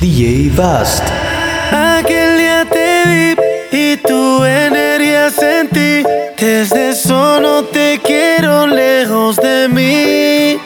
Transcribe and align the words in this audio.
DJ 0.00 0.50
Bast. 0.54 1.02
Aquel 1.72 2.36
día 2.36 2.66
te 2.70 3.02
vi 3.06 3.34
y 3.72 3.96
tu 3.96 4.44
energía 4.44 5.30
sentí. 5.30 6.02
Desde 6.36 6.90
eso 6.90 7.40
no 7.40 7.64
te 7.64 7.98
quiero 8.04 8.66
lejos 8.66 9.36
de 9.36 9.68
mí. 9.68 10.60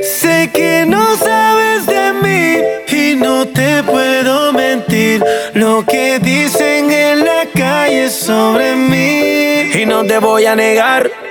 Sé 0.00 0.50
que 0.54 0.84
no 0.86 1.16
sabes 1.16 1.86
de 1.86 2.12
mí 2.22 2.96
y 2.96 3.16
no 3.16 3.48
te 3.48 3.82
puedo 3.82 4.52
mentir. 4.52 5.24
Lo 5.54 5.84
que 5.84 6.20
dicen 6.20 6.90
en 6.90 7.24
la 7.24 7.46
calle 7.52 8.08
sobre 8.10 8.76
mí. 8.76 9.72
Y 9.74 9.86
no 9.86 10.04
te 10.04 10.18
voy 10.20 10.46
a 10.46 10.54
negar. 10.54 11.25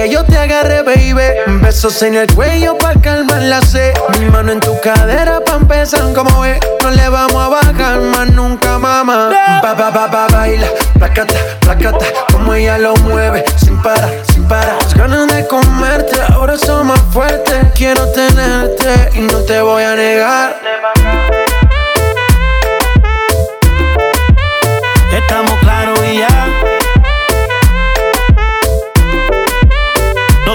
Que 0.00 0.08
yo 0.08 0.24
te 0.24 0.38
agarre, 0.38 0.82
baby. 0.82 1.12
Besos 1.60 2.00
en 2.02 2.14
el 2.14 2.34
cuello 2.34 2.78
pa' 2.78 2.94
calmar 3.02 3.42
la 3.42 3.60
sed. 3.60 3.92
Mi 4.18 4.26
mano 4.30 4.50
en 4.52 4.60
tu 4.60 4.80
cadera 4.80 5.40
pa' 5.44 5.56
empezar 5.56 6.12
como 6.14 6.42
es. 6.44 6.58
No 6.82 6.90
le 6.90 7.06
vamos 7.10 7.36
a 7.36 7.48
bajar 7.48 8.00
más 8.00 8.30
nunca, 8.30 8.78
mamá. 8.78 9.30
Pa, 9.60 9.76
pa, 9.76 9.92
pa, 9.92 10.10
pa, 10.10 10.26
baila. 10.28 10.68
Placata, 10.94 11.34
placata. 11.60 12.06
Como 12.32 12.54
ella 12.54 12.78
lo 12.78 12.94
mueve. 12.96 13.44
Sin 13.56 13.76
parar, 13.82 14.10
sin 14.32 14.48
parar. 14.48 14.78
Las 14.82 14.94
ganas 14.94 15.26
de 15.34 15.46
comerte. 15.46 16.18
Ahora 16.32 16.56
son 16.56 16.86
más 16.86 17.00
fuertes. 17.12 17.58
Quiero 17.74 18.06
tenerte 18.12 19.10
y 19.14 19.20
no 19.20 19.38
te 19.40 19.60
voy 19.60 19.82
a 19.82 19.96
negar. 19.96 20.56
Estamos 25.12 25.58
claros 25.60 25.98
y 26.10 26.18
ya. 26.20 26.79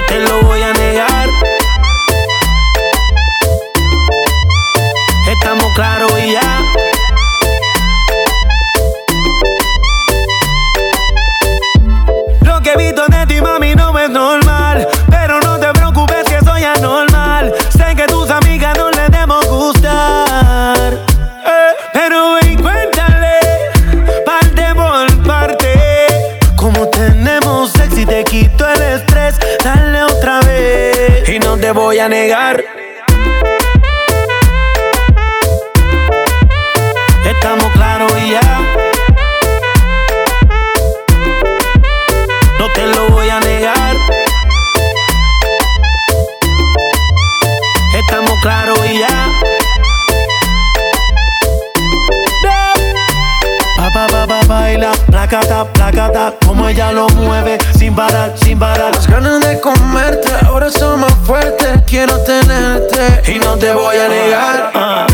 Te 0.06 0.20
lo 0.20 0.42
voy 0.42 0.62
a 0.62 0.75
voy 31.96 32.00
a 32.04 32.08
negar. 32.10 32.62
Estamos 37.24 37.72
claros 37.72 38.12
y 38.22 38.32
ya. 38.32 38.85
Placata, 55.28 55.64
placata, 55.72 56.34
como 56.46 56.68
ella 56.68 56.92
lo 56.92 57.08
mueve, 57.08 57.58
sin 57.76 57.94
parar, 57.94 58.32
sin 58.36 58.58
parar. 58.58 58.94
Las 58.94 59.08
ganas 59.08 59.40
de 59.40 59.60
comerte 59.60 60.30
ahora 60.46 60.70
son 60.70 61.00
más 61.00 61.12
fuertes. 61.24 61.82
Quiero 61.86 62.16
tenerte 62.22 63.32
y 63.32 63.38
no 63.38 63.56
te 63.56 63.72
voy 63.72 63.96
a 63.96 64.08
negar. 64.08 64.72
Uh. 64.74 65.06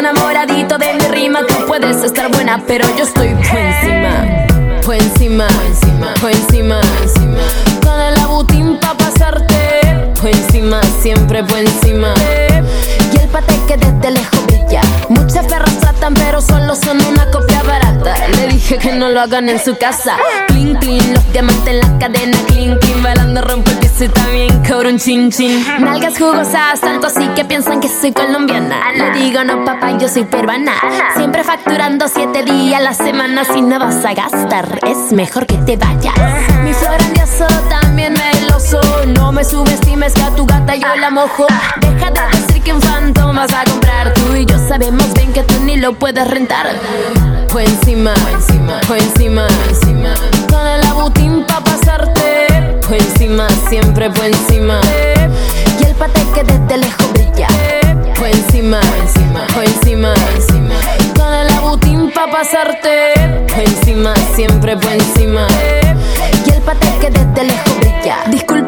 Enamoradito 0.00 0.78
de 0.78 0.94
mi 0.94 1.06
rima. 1.08 1.40
Tú 1.46 1.66
puedes 1.66 2.02
estar 2.02 2.30
buena, 2.30 2.62
pero 2.66 2.86
yo 2.96 3.04
estoy 3.04 3.28
por 3.28 3.58
encima. 3.58 4.46
Por 4.84 4.94
encima, 4.94 5.46
por 6.20 6.30
encima, 6.30 6.80
encima. 7.02 7.38
Con 7.82 8.00
el 8.00 8.18
abutín 8.18 8.78
pa' 8.80 8.94
pasarte. 8.96 10.10
Por 10.18 10.30
encima, 10.30 10.80
siempre 11.02 11.44
por 11.44 11.58
encima. 11.58 12.14
Y 13.12 13.18
el 13.18 13.28
pate 13.28 13.54
que 13.68 13.76
desde 13.76 14.10
lejos 14.10 14.46
brilla. 14.46 14.80
Muchas 15.10 15.46
perras 15.46 15.69
que 18.80 18.92
no 18.92 19.10
lo 19.10 19.20
hagan 19.20 19.48
en 19.48 19.58
su 19.58 19.76
casa. 19.76 20.16
Clean, 20.48 20.74
clean, 20.76 21.14
los 21.14 21.32
diamantes 21.32 21.68
en 21.68 21.80
la 21.80 21.98
cadena. 21.98 22.38
Clean, 22.46 22.78
clean, 22.78 23.02
bailando 23.02 23.42
rompe 23.42 23.70
el 23.72 23.78
piso 23.78 24.04
y 24.04 24.08
también 24.08 24.62
cobro 24.64 24.88
un 24.88 24.98
chin, 24.98 25.30
chin. 25.30 25.64
Nalgas 25.80 26.18
jugosas, 26.18 26.80
tanto 26.80 27.06
así 27.06 27.26
que 27.34 27.44
piensan 27.44 27.80
que 27.80 27.88
soy 27.88 28.12
colombiana. 28.12 28.92
Le 28.92 29.10
digo, 29.12 29.44
no, 29.44 29.64
papá, 29.64 29.96
yo 29.98 30.08
soy 30.08 30.24
peruana. 30.24 30.72
Siempre 31.16 31.44
facturando 31.44 32.08
siete 32.08 32.42
días 32.42 32.80
a 32.80 32.82
la 32.82 32.94
semana. 32.94 33.44
Si 33.44 33.60
no 33.60 33.78
vas 33.78 34.04
a 34.04 34.14
gastar, 34.14 34.80
es 34.86 35.12
mejor 35.12 35.46
que 35.46 35.56
te 35.58 35.76
vayas. 35.76 36.14
Mi 36.62 36.72
flor 36.72 36.92
grandioso, 36.98 37.46
también 37.68 38.14
meloso. 38.14 38.80
No 39.08 39.32
me 39.32 39.44
subestimes 39.44 40.14
que 40.14 40.22
a 40.22 40.30
tu 40.30 40.46
gata 40.46 40.74
yo 40.74 40.96
la 40.96 41.10
mojo. 41.10 41.46
Deja 41.80 42.10
de 42.10 42.38
decir 42.38 42.62
que 42.62 42.72
un 42.72 42.80
fantoma 42.80 43.46
vas 43.46 43.52
a 43.52 43.64
comprar. 43.64 44.14
Tú 44.14 44.34
y 44.34 44.46
yo 44.46 44.56
sabemos 44.68 45.12
bien 45.14 45.32
que 45.32 45.42
tú 45.42 45.54
ni 45.64 45.76
lo 45.76 45.92
puedes 45.94 46.26
rentar. 46.26 46.66
Por 47.52 47.62
encima, 47.62 48.14
por 48.86 48.96
encima, 48.96 49.48
encima. 49.68 50.14
Con 50.48 50.66
el 50.66 50.86
abutín 50.86 51.44
pa' 51.46 51.60
pasarte. 51.60 52.46
Por 52.86 52.94
encima, 52.94 53.48
siempre 53.68 54.08
por 54.08 54.24
encima. 54.24 54.80
Y 55.80 55.84
el 55.84 55.94
pate 55.96 56.24
que 56.32 56.44
desde 56.44 56.76
lejos 56.76 57.12
brilla. 57.12 57.48
Por 58.14 58.28
encima, 58.28 58.80
por 59.52 59.64
encima, 59.64 60.14
encima. 60.36 60.74
Con 61.16 61.34
el 61.34 61.50
abutín 61.50 62.12
pa' 62.12 62.30
pasarte. 62.30 63.14
Por 63.48 63.58
encima, 63.58 64.14
siempre 64.36 64.76
por 64.76 64.92
encima. 64.92 65.46
Y 66.46 66.50
el 66.50 66.62
pate 66.62 66.86
que 67.00 67.10
desde 67.10 67.44
lejos 67.44 67.76
brilla. 67.80 68.18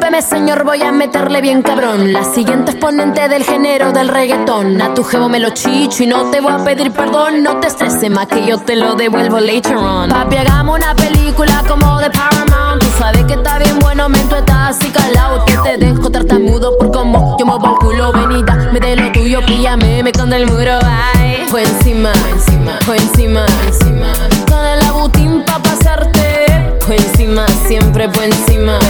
Discúlpeme, 0.02 0.22
señor, 0.28 0.64
voy 0.64 0.82
a 0.82 0.90
meterle 0.90 1.40
bien 1.40 1.62
cabrón. 1.62 2.12
La 2.12 2.24
siguiente 2.24 2.72
exponente 2.72 3.28
del 3.28 3.44
género 3.44 3.92
del 3.92 4.08
reggaetón. 4.08 4.82
A 4.82 4.94
tu 4.94 5.04
jevo 5.04 5.28
me 5.28 5.38
lo 5.38 5.50
chicho 5.50 6.02
y 6.02 6.08
no 6.08 6.28
te 6.28 6.40
voy 6.40 6.50
a 6.50 6.64
pedir 6.64 6.90
perdón. 6.90 7.44
No 7.44 7.60
te 7.60 7.68
estreses 7.68 8.10
más 8.10 8.26
que 8.26 8.44
yo 8.44 8.58
te 8.58 8.74
lo 8.74 8.96
devuelvo 8.96 9.38
later 9.38 9.76
on. 9.76 10.10
Papi, 10.10 10.38
hagamos 10.38 10.76
una 10.76 10.96
película 10.96 11.62
como 11.68 12.00
de 12.00 12.10
Paramount. 12.10 12.82
Tú 12.82 12.88
sabes 12.98 13.24
que 13.26 13.34
está 13.34 13.60
bien 13.60 13.78
bueno, 13.78 14.08
men, 14.08 14.28
tú 14.28 14.34
estás 14.34 14.76
así 14.76 14.88
calado. 14.88 15.44
Que 15.44 15.56
te 15.58 15.76
dejo 15.76 16.10
tartamudo 16.10 16.76
por 16.78 16.90
como 16.90 17.36
yo 17.38 17.46
muevo 17.46 17.68
el 17.68 17.76
culo. 17.76 18.12
Venida, 18.12 18.70
me 18.72 18.80
de 18.80 18.96
lo 18.96 19.12
tuyo, 19.12 19.38
píllame, 19.46 20.02
me 20.02 20.10
con 20.10 20.32
el 20.32 20.48
muro, 20.48 20.80
ay. 20.82 21.46
Fue 21.48 21.62
encima, 21.62 22.10
encima, 22.32 22.76
fue 22.84 22.96
encima, 22.96 23.46
encima. 23.68 24.12
Con 24.48 24.66
el 24.66 24.82
abutín 24.84 25.44
pa' 25.46 25.62
pasarte. 25.62 26.74
Fue 26.80 26.96
encima, 26.96 27.46
siempre 27.68 28.08
fue 28.10 28.24
encima. 28.24 28.80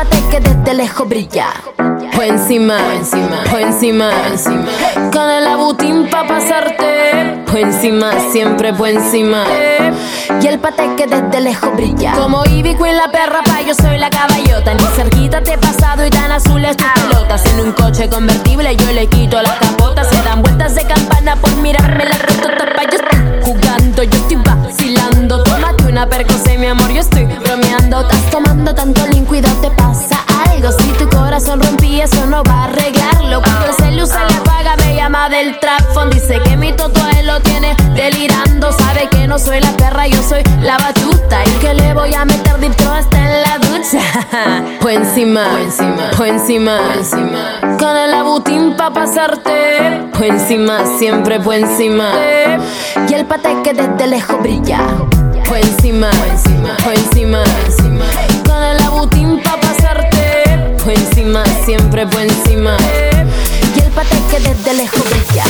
Preocúpate 0.00 0.28
que 0.30 0.40
desde 0.40 0.74
lejos 0.74 1.08
brilla. 1.08 1.48
O 2.16 2.22
encima, 2.22 2.76
o 2.76 2.92
encima, 2.92 3.44
o 3.52 3.58
encima, 3.58 4.08
o 4.08 4.32
encima. 4.32 4.66
Con 5.12 5.28
el 5.28 5.46
abutín 5.46 6.08
pa' 6.08 6.26
pasarte. 6.26 7.42
O 7.52 7.56
encima, 7.56 8.12
siempre 8.32 8.72
por 8.72 8.88
encima. 8.88 9.44
Y 10.40 10.46
el 10.46 10.58
pate 10.58 10.94
que 10.96 11.06
desde 11.06 11.40
lejos 11.40 11.74
brilla. 11.76 12.12
Como 12.12 12.44
Ivy 12.46 12.76
Queen, 12.76 12.96
la 12.96 13.10
perra 13.10 13.42
pa' 13.44 13.60
yo 13.60 13.74
soy 13.74 13.98
la 13.98 14.08
caballota. 14.08 14.72
Ni 14.74 14.84
cerquita 14.96 15.42
te 15.42 15.54
he 15.54 15.58
pasado 15.58 16.06
y 16.06 16.10
tan 16.10 16.32
azul 16.32 16.64
es 16.64 16.76
tu 16.76 16.84
pelotas. 16.94 17.44
En 17.46 17.60
un 17.60 17.72
coche 17.72 18.08
convertible 18.08 18.74
yo 18.76 18.92
le 18.92 19.06
quito 19.06 19.42
las 19.42 19.58
capotas. 19.58 20.08
Se 20.08 20.22
dan 20.22 20.40
vueltas 20.40 20.74
de 20.76 20.84
campana 20.84 21.36
por 21.36 21.54
mirarme 21.56 22.06
la 22.06 22.16
retota 22.16 22.74
pa' 22.74 22.84
yo 22.84 22.96
estoy 22.96 23.42
jugando. 23.42 24.02
Yo 24.02 24.18
estoy 24.18 24.36
vacilando. 24.36 25.42
Tómate 25.42 25.84
una 25.84 26.08
percose, 26.08 26.56
mi 26.56 26.68
amor, 26.68 26.90
yo 26.90 27.00
estoy 27.00 27.24
bromeando. 27.24 28.00
Estás 28.00 28.30
tomando 28.30 28.74
tanto 28.74 29.06
líquido, 29.06 29.50
te 29.60 29.70
corazón 31.40 31.60
rompí, 31.60 32.00
eso 32.00 32.26
no 32.26 32.42
va 32.44 32.52
a 32.52 32.64
arreglarlo. 32.64 33.40
Cuando 33.40 33.66
el 33.66 33.74
celu 33.74 34.06
se 34.06 34.18
le 34.18 34.34
apaga, 34.34 34.76
me 34.76 34.94
llama 34.94 35.28
del 35.30 35.58
trap 35.58 35.80
phone. 35.94 36.10
Dice 36.10 36.38
que 36.40 36.56
mi 36.56 36.72
toto 36.72 37.00
él 37.18 37.26
lo 37.26 37.40
tiene 37.40 37.74
delirando. 37.94 38.70
Sabe 38.72 39.08
que 39.10 39.26
no 39.26 39.38
soy 39.38 39.60
la 39.60 39.72
perra, 39.72 40.06
yo 40.06 40.22
soy 40.22 40.42
la 40.60 40.76
batuta. 40.76 41.42
Y 41.46 41.50
que 41.60 41.72
le 41.74 41.94
voy 41.94 42.12
a 42.14 42.24
meter 42.26 42.58
dentro 42.58 42.90
hasta 42.92 43.18
en 43.18 43.42
la 43.42 43.58
ducha. 43.58 44.00
o 44.84 44.88
encima, 44.88 45.46
o 45.54 45.58
encima, 45.58 46.10
o 46.18 46.24
encima, 46.24 46.80
o 46.80 46.98
encima. 46.98 47.76
Con 47.78 47.96
el 47.96 48.12
abutín 48.12 48.76
pa' 48.76 48.92
pasarte. 48.92 50.02
O 50.18 50.22
encima, 50.22 50.84
siempre 50.98 51.40
por 51.40 51.54
encima. 51.54 52.12
Y 53.08 53.14
el 53.14 53.24
pate 53.24 53.56
que 53.64 53.72
desde 53.72 54.06
lejos 54.06 54.42
brilla. 54.42 54.80
O 55.50 55.56
encima, 55.56 56.10
o 56.10 56.30
encima, 56.30 56.76
o 56.86 56.90
encima. 56.90 57.42
Con 58.44 58.62
el 58.62 58.82
abutín 58.82 59.40
pa' 59.42 59.49
Fue 60.90 60.98
encima, 60.98 61.44
siempre 61.64 62.04
fue 62.08 62.24
encima. 62.24 62.76
Y 63.76 63.78
el 63.78 63.92
pate 63.92 64.20
que 64.28 64.40
desde 64.40 64.74
lejos 64.74 65.04
brilla. 65.04 65.44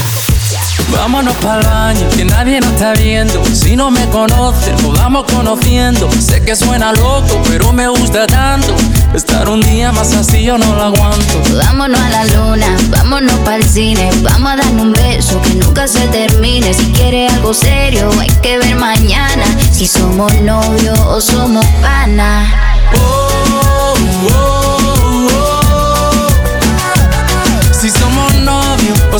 Vámonos 0.92 1.34
para 1.36 1.60
el 1.60 1.66
baño, 1.66 2.08
que 2.14 2.26
nadie 2.26 2.60
nos 2.60 2.70
está 2.72 2.92
viendo. 2.92 3.42
Si 3.46 3.74
no 3.74 3.90
me 3.90 4.04
conocen, 4.10 4.76
nos 4.82 4.98
vamos 4.98 5.24
conociendo. 5.32 6.10
Sé 6.20 6.42
que 6.42 6.54
suena 6.54 6.92
loco, 6.92 7.40
pero 7.48 7.72
me 7.72 7.88
gusta 7.88 8.26
tanto. 8.26 8.76
Estar 9.14 9.48
un 9.48 9.62
día 9.62 9.92
más 9.92 10.12
así 10.12 10.42
yo 10.42 10.58
no 10.58 10.74
lo 10.74 10.82
aguanto. 10.82 11.42
Vámonos 11.56 11.98
a 11.98 12.10
la 12.10 12.24
luna, 12.26 12.76
vámonos 12.90 13.38
para 13.38 13.56
el 13.56 13.64
cine. 13.64 14.10
Vamos 14.20 14.52
a 14.52 14.56
darnos 14.56 14.82
un 14.82 14.92
beso 14.92 15.40
que 15.40 15.54
nunca 15.54 15.88
se 15.88 16.06
termine. 16.08 16.74
Si 16.74 16.92
quieres 16.92 17.32
algo 17.32 17.54
serio, 17.54 18.10
hay 18.20 18.28
que 18.42 18.58
ver 18.58 18.76
mañana. 18.76 19.46
Si 19.72 19.86
somos 19.86 20.34
novios 20.42 20.98
o 20.98 21.18
somos 21.18 21.64
pana. 21.80 22.76
Oh, 22.94 23.94
oh, 24.34 24.49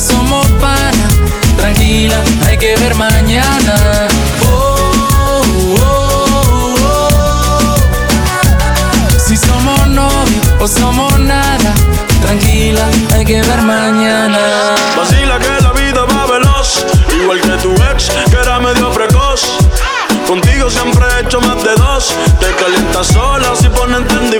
somos 0.01 0.47
pana 0.59 1.07
tranquila, 1.57 2.15
hay 2.47 2.57
que 2.57 2.75
ver 2.77 2.95
mañana. 2.95 4.07
Oh, 4.51 4.91
oh, 5.79 6.75
oh. 6.81 7.75
Si 9.19 9.37
somos 9.37 9.87
novios 9.87 10.45
o 10.59 10.67
somos 10.67 11.19
nada, 11.19 11.73
tranquila, 12.21 12.85
hay 13.13 13.25
que 13.25 13.41
ver 13.41 13.61
mañana. 13.61 14.39
Vacila 14.97 15.37
que 15.39 15.61
la 15.61 15.71
vida 15.73 16.03
va 16.05 16.25
veloz, 16.25 16.85
igual 17.21 17.39
que 17.41 17.57
tu 17.57 17.71
ex, 17.91 18.09
que 18.29 18.37
era 18.37 18.59
medio 18.59 18.91
precoz. 18.91 19.41
Contigo 20.27 20.69
siempre 20.69 21.05
he 21.05 21.21
hecho 21.21 21.39
más 21.41 21.63
de 21.63 21.75
dos. 21.75 22.13
Te 22.39 22.51
calientas 22.55 23.07
sola 23.07 23.55
si 23.55 23.69
ponen 23.69 24.07
Trendy 24.07 24.39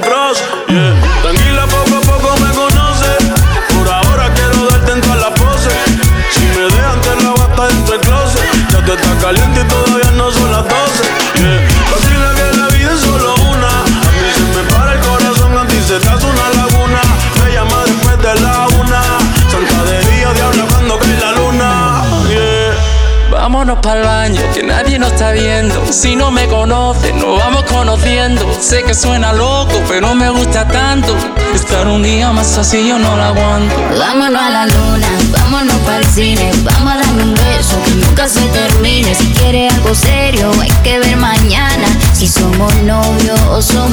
El 23.84 24.04
baño, 24.04 24.40
que 24.54 24.64
nadie 24.64 25.00
nos 25.00 25.12
está 25.12 25.32
viendo. 25.32 25.92
Si 25.92 26.16
no 26.16 26.30
me 26.32 26.48
conocen, 26.48 27.18
nos 27.18 27.40
vamos 27.40 27.64
conociendo. 27.64 28.48
Sé 28.62 28.84
que 28.84 28.94
suena 28.94 29.34
loco, 29.34 29.74
pero 29.90 30.14
me 30.14 30.30
gusta 30.30 30.66
tanto. 30.68 31.14
Estar 31.54 31.88
un 31.88 32.04
día 32.04 32.32
más 32.32 32.58
así 32.58 32.88
yo 32.88 32.98
no 33.00 33.18
lo 33.18 33.24
aguanto. 33.24 33.76
Vámonos 34.00 34.42
a 34.42 34.50
la 34.50 34.66
luna, 34.68 35.08
vámonos 35.32 35.76
para 35.80 35.98
el 35.98 36.06
cine. 36.06 36.52
Vamos 36.64 36.94
a 36.94 36.98
darle 36.98 37.24
un 37.24 37.34
beso 37.34 37.76
que 37.84 37.92
nunca 37.92 38.30
se 38.30 38.42
termine. 38.48 39.14
Si 39.16 39.26
quieres 39.34 39.74
algo 39.74 39.94
serio, 39.94 40.52
hay 40.62 40.72
que 40.84 41.00
ver 41.00 41.18
mañana. 41.18 41.88
Si 42.14 42.28
somos 42.28 42.74
novios 42.84 43.42
o 43.50 43.62
somos 43.62 43.91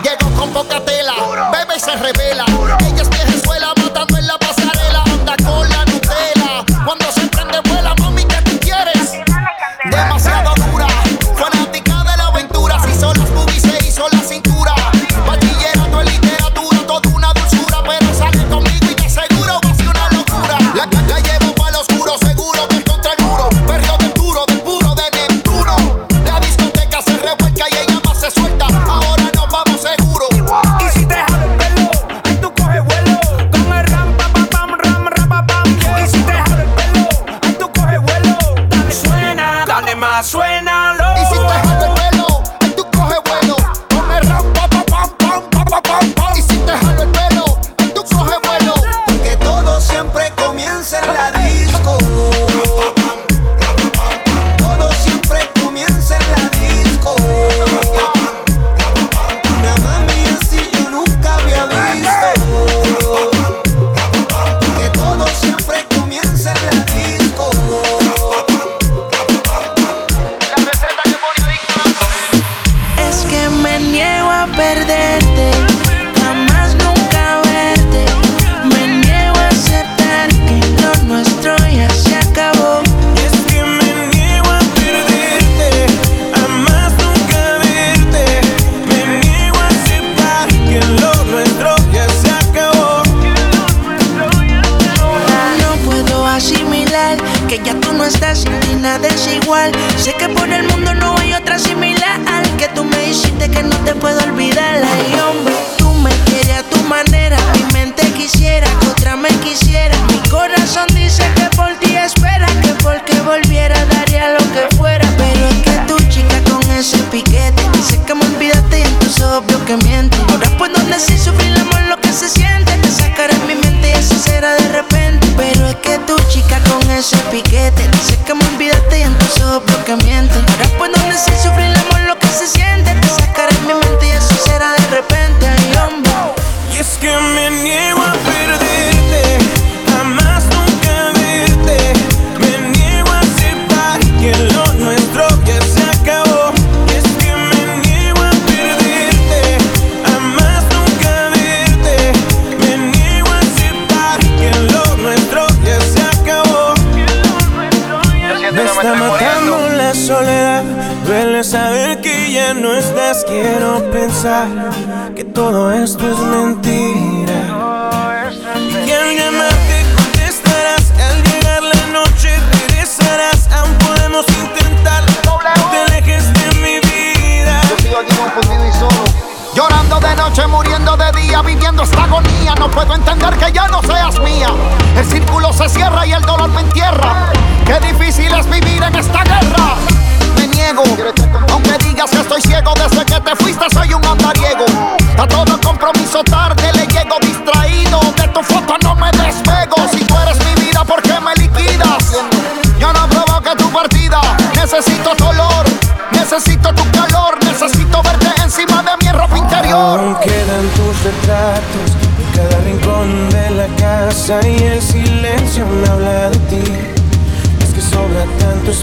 Llegó 0.00 0.30
con 0.36 0.52
poca 0.52 0.80
tela, 0.84 1.14
bebe 1.50 1.78
se 1.80 1.96
revela. 1.96 2.44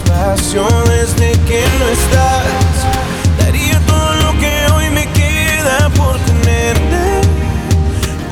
pasión 0.04 0.84
desde 0.86 1.32
que 1.46 1.64
no 1.78 1.88
estás. 1.88 2.44
Daría 3.38 3.78
todo 3.86 4.14
lo 4.14 4.38
que 4.38 4.66
hoy 4.72 4.90
me 4.90 5.06
queda 5.12 5.88
por 5.90 6.18
tenerte, 6.20 7.28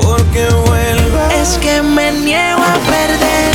porque 0.00 0.46
vuelvas. 0.66 1.32
Es 1.34 1.58
que 1.58 1.82
me 1.82 2.12
niego 2.12 2.62
a 2.62 2.74
perder. 2.90 3.49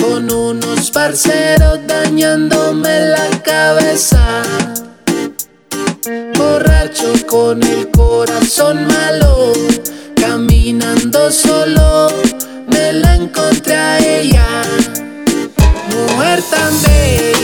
con 0.00 0.32
unos 0.32 0.92
parceros 0.92 1.80
dañándome 1.88 3.00
la 3.00 3.28
cabeza. 3.42 4.44
Borracho 6.38 7.12
con 7.26 7.60
el 7.64 7.90
corazón 7.90 8.86
malo, 8.86 9.52
caminando 10.14 11.32
solo, 11.32 12.12
me 12.68 12.92
la 12.92 13.16
encontré 13.16 13.74
a 13.74 13.98
ella. 13.98 14.46
Mujer 15.90 16.40
tan 16.48 16.82
bella 16.82 17.35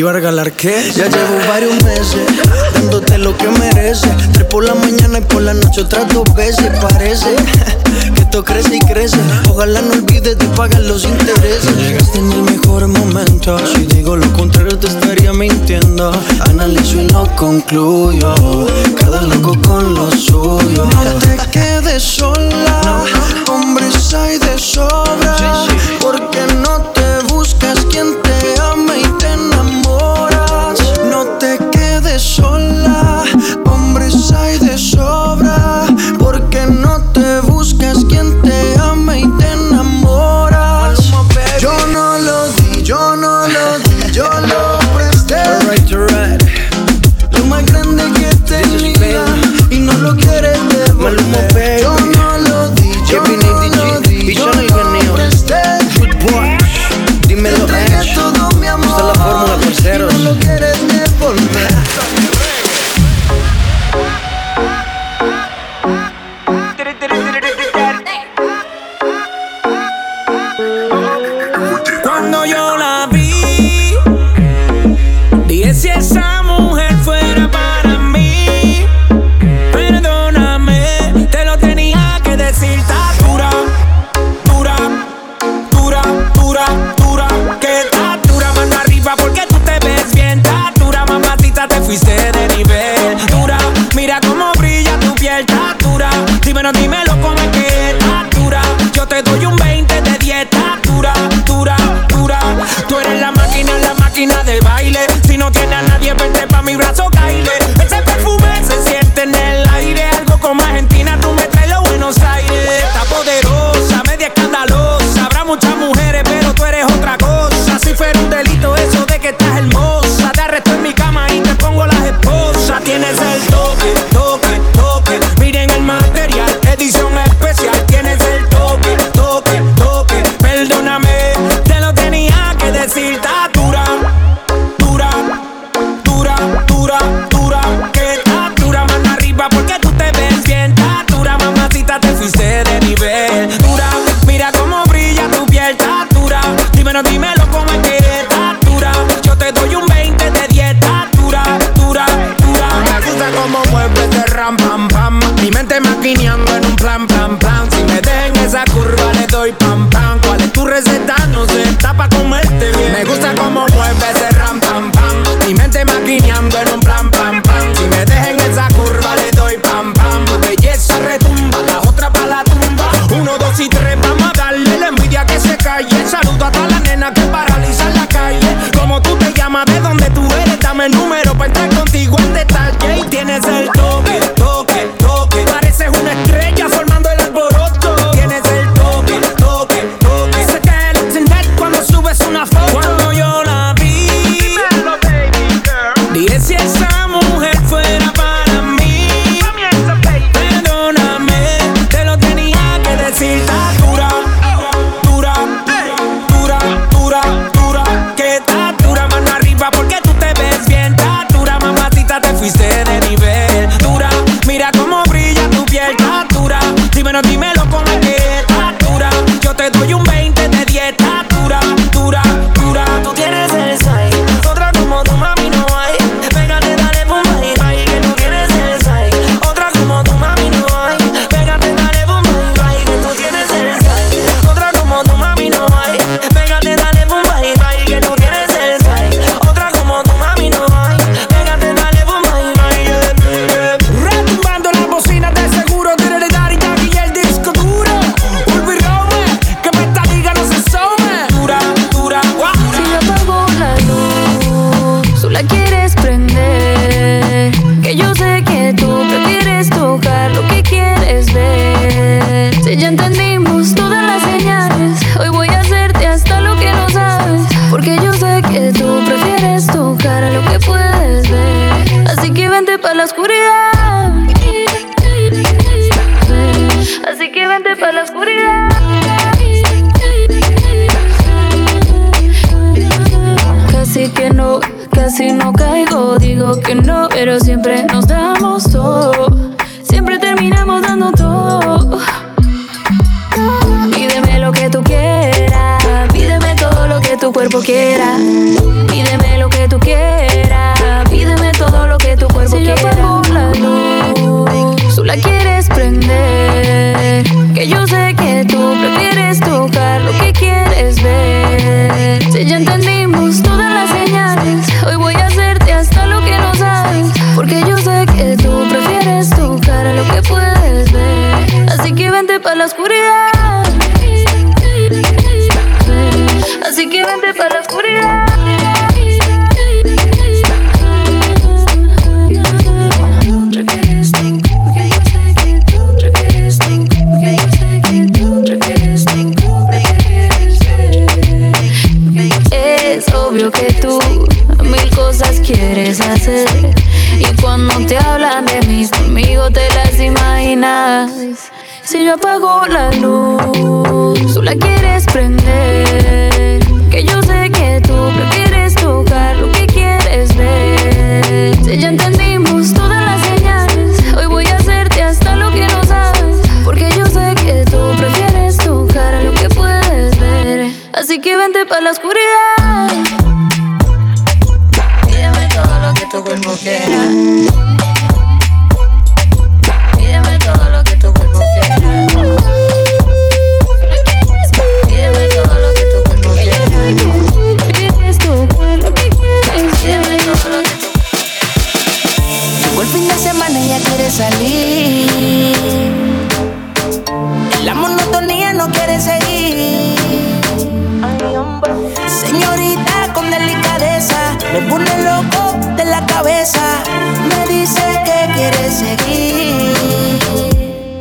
Te 0.00 0.02
iba 0.02 0.12
a 0.12 0.14
regalar 0.14 0.52
qué? 0.52 0.90
Ya 0.96 1.08
llevo 1.08 1.46
varios 1.46 1.74
meses 1.84 2.20
dándote 2.72 3.18
lo 3.18 3.36
que 3.36 3.48
mereces. 3.48 4.10
Tres 4.32 4.46
por 4.46 4.64
la 4.64 4.74
mañana 4.74 5.18
y 5.18 5.20
por 5.20 5.42
la 5.42 5.52
noche 5.52 5.82
otras 5.82 6.08
dos 6.08 6.24
veces. 6.34 6.70
Parece 6.80 7.36
que 8.14 8.22
esto 8.22 8.42
crece 8.42 8.76
y 8.76 8.78
crece. 8.78 9.18
Ojalá 9.50 9.82
no 9.82 9.92
olvides 9.92 10.38
de 10.38 10.46
pagar 10.56 10.80
los 10.84 11.04
intereses. 11.04 11.76
Llegaste 11.76 12.18
en 12.18 12.32
el 12.32 12.42
mejor 12.44 12.88
momento. 12.88 13.58
Si 13.58 13.84
digo 13.84 14.16
lo 14.16 14.32
contrario, 14.32 14.78
te 14.78 14.86
estaría 14.86 15.34
mintiendo. 15.34 16.10
Analizo 16.48 17.02
y 17.02 17.04
no 17.12 17.36
concluyo. 17.36 18.34
Cada 18.98 19.20
loco 19.20 19.54
con 19.60 19.92
lo 19.92 20.10
suyo. 20.12 20.86
No 20.86 21.18
te 21.18 21.36
quedes 21.50 22.02
sola. 22.02 23.04
Hombres 23.50 24.14
hay 24.14 24.38
de 24.38 24.58
sobra. 24.58 25.66
Porque 26.00 26.40
no 26.54 26.90
te 26.94 27.34
buscas 27.34 27.84
quien 27.90 28.16
te 28.22 28.29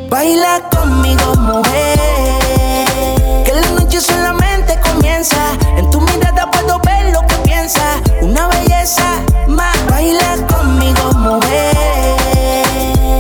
Baila 0.09 0.59
conmigo, 0.75 1.35
mujer. 1.35 1.99
Que 3.45 3.53
la 3.53 3.69
noche 3.79 4.01
solamente 4.01 4.79
comienza. 4.79 5.37
En 5.77 5.89
tu 5.91 6.01
mirada 6.01 6.49
puedo 6.49 6.79
ver 6.79 7.13
lo 7.13 7.21
que 7.27 7.35
piensas. 7.43 8.01
Una 8.21 8.47
belleza 8.47 9.03
más. 9.47 9.75
Baila 9.89 10.35
conmigo, 10.47 11.11
mujer. 11.13 12.15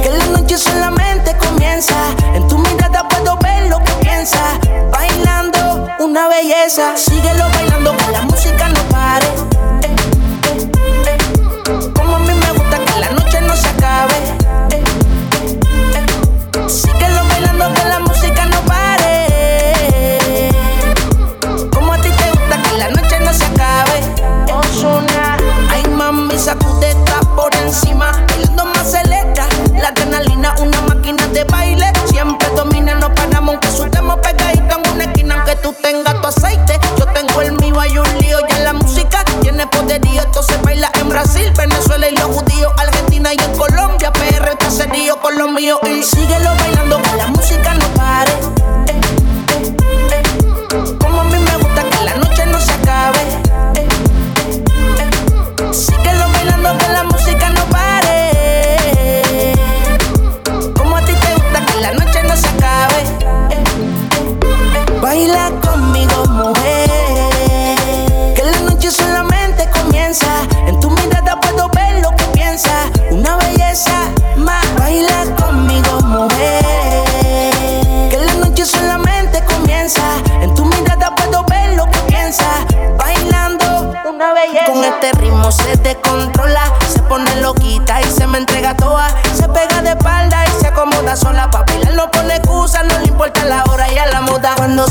Que 0.03 0.09
la 0.17 0.25
noche 0.25 0.57
solamente 0.57 1.35
comienza. 1.37 1.95
En 2.33 2.47
tu 2.47 2.57
mirada 2.57 3.07
puedo 3.07 3.37
ver 3.37 3.67
lo 3.69 3.83
que 3.83 3.93
piensas. 4.01 4.57
Bailando, 4.91 5.87
una 5.99 6.27
belleza. 6.27 6.97
Síguelo 6.97 7.45
bailando, 7.53 7.95
que 7.97 8.11
la 8.11 8.21
música 8.23 8.67
no 8.67 8.81
pare. 8.89 9.27
mío 45.69 45.79
y 45.85 46.03
síguelo 46.03 46.55
bailando. 46.55 46.78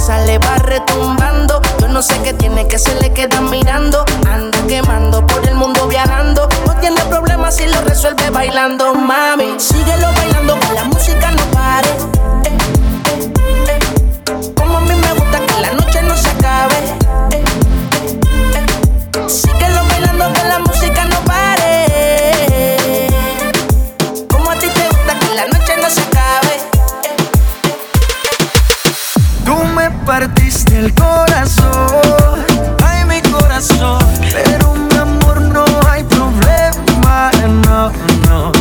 Le 0.09 0.39
va 0.39 0.57
retumbando. 0.57 1.61
Yo 1.81 1.89
no 1.89 2.03
sé 2.03 2.19
qué 2.25 2.33
tiene 2.33 2.67
que 2.67 2.79
se 2.79 2.95
le 3.01 3.13
queda 3.13 3.41
mirando. 3.43 4.05
Anda 4.27 4.59
quemando 4.67 5.27
por 5.27 5.47
el 5.47 5.55
mundo 5.55 5.87
viajando. 5.87 6.49
No 6.67 6.75
tiene 6.81 7.01
problemas 7.05 7.57
si 7.57 7.67
lo 7.67 7.81
resuelve 7.83 8.31
bailando, 8.31 8.95
mami. 8.95 9.61
Síguelo 9.61 10.09
bailando 10.15 10.59
con 10.61 10.75
la 10.75 10.85
música 10.85 11.31
corazón, 30.91 32.45
ay 32.85 33.05
mi 33.05 33.21
corazón. 33.31 33.99
Pero 34.33 34.75
mi 34.75 34.97
amor 34.97 35.41
no 35.41 35.65
hay 35.89 36.03
problema, 36.05 37.31
no, 37.67 37.93
no. 38.29 38.53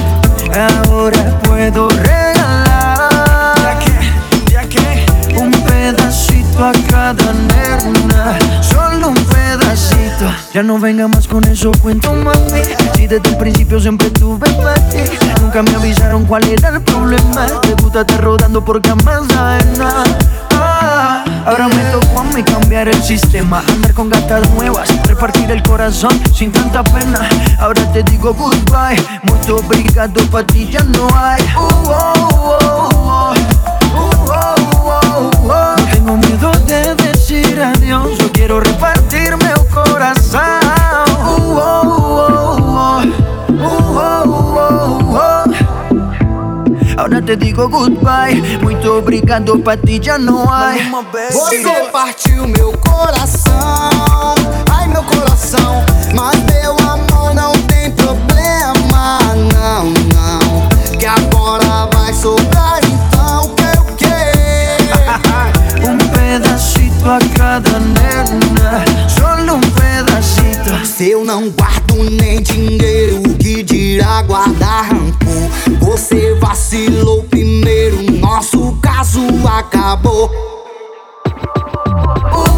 Ahora 0.87 1.39
puedo 1.43 1.89
regalar 1.89 3.55
ya 3.61 3.79
que, 3.79 4.51
ya 4.51 4.63
que 4.67 5.05
un 5.37 5.51
pedacito 5.51 6.65
a 6.65 6.71
cada 6.89 7.33
nena, 7.33 8.37
solo 8.61 9.09
un 9.09 9.15
pedacito. 9.15 10.31
Ya 10.53 10.63
no 10.63 10.79
vengamos 10.79 11.27
con 11.27 11.43
eso, 11.45 11.71
cuento 11.81 12.13
mami. 12.13 12.61
Si 12.95 13.05
desde 13.05 13.29
el 13.29 13.37
principio 13.37 13.79
siempre 13.79 14.09
tuve 14.09 14.49
ti 14.89 14.97
Nunca 15.41 15.61
me 15.61 15.75
avisaron 15.75 16.25
cuál 16.25 16.43
era 16.47 16.69
el 16.69 16.81
problema. 16.81 17.45
Te 17.61 17.73
gusta 17.81 18.01
estar 18.01 18.21
rodando 18.21 18.63
por 18.65 18.81
camas 18.81 19.23
ajenas. 19.29 20.07
Ah, 20.51 21.23
ahora 21.45 21.67
me 21.67 21.83
toca 21.91 22.06
y 22.39 22.43
cambiar 22.43 22.87
el 22.87 23.01
sistema. 23.01 23.63
Andar 23.67 23.93
con 23.93 24.09
gatas 24.09 24.49
nuevas, 24.51 24.89
repartir 25.07 25.49
el 25.49 25.63
corazón 25.63 26.19
sin 26.33 26.51
tanta 26.51 26.83
pena. 26.83 27.27
Ahora 27.59 27.91
te 27.91 28.03
digo 28.03 28.33
goodbye, 28.33 29.01
muy 29.23 29.51
obrigado, 29.51 30.21
pa' 30.29 30.43
ti 30.43 30.67
ya 30.69 30.83
no 30.83 31.07
hay. 31.15 31.41
Uh, 31.55 31.89
oh, 31.89 32.13
oh, 32.29 32.89
oh. 32.93 33.33
Uh, 33.93 34.09
oh, 34.29 34.55
oh, 34.85 35.31
oh. 35.43 35.75
No 35.77 35.85
tengo 35.91 36.17
miedo 36.17 36.51
de 36.67 36.95
decir 36.95 37.59
adiós, 37.59 38.17
yo 38.19 38.31
quiero 38.31 38.59
repartirme 38.59 39.49
el 39.49 39.67
corazón. 39.67 40.56
Te 47.27 47.35
digo 47.35 47.67
goodbye, 47.67 48.41
muito 48.61 48.89
obrigado, 48.89 49.59
pra 49.59 49.75
ti 49.75 49.99
já 50.01 50.17
não 50.17 50.49
há. 50.49 50.71
Você 51.29 51.61
partiu 51.91 52.47
meu 52.47 52.71
coração, 52.77 54.33
ai 54.71 54.87
meu 54.87 55.03
coração. 55.03 55.83
Mas 56.15 56.37
meu 56.45 56.71
amor 56.89 57.35
não 57.35 57.51
tem 57.67 57.91
problema, 57.91 59.19
não, 59.51 59.87
não. 60.15 60.69
Que 60.97 61.05
agora 61.05 61.89
vai 61.93 62.13
sobrar 62.13 62.79
então 62.85 63.43
o 63.43 63.55
que 63.55 64.05
quero. 64.05 64.87
Un 65.85 65.97
pedacito 65.97 67.09
a 67.09 67.19
cada 67.37 67.77
nena, 67.77 68.85
solo 69.09 69.55
un 69.55 69.61
pedacito. 69.71 70.85
Se 70.85 71.09
eu 71.09 71.25
não 71.25 71.49
guardo 71.49 72.09
nem 72.09 72.41
dinheiro, 72.41 73.21
que 73.37 73.63
dirá 73.63 74.21
guardar 74.21 74.85
rancor? 74.93 75.36
Oh, 79.89 80.29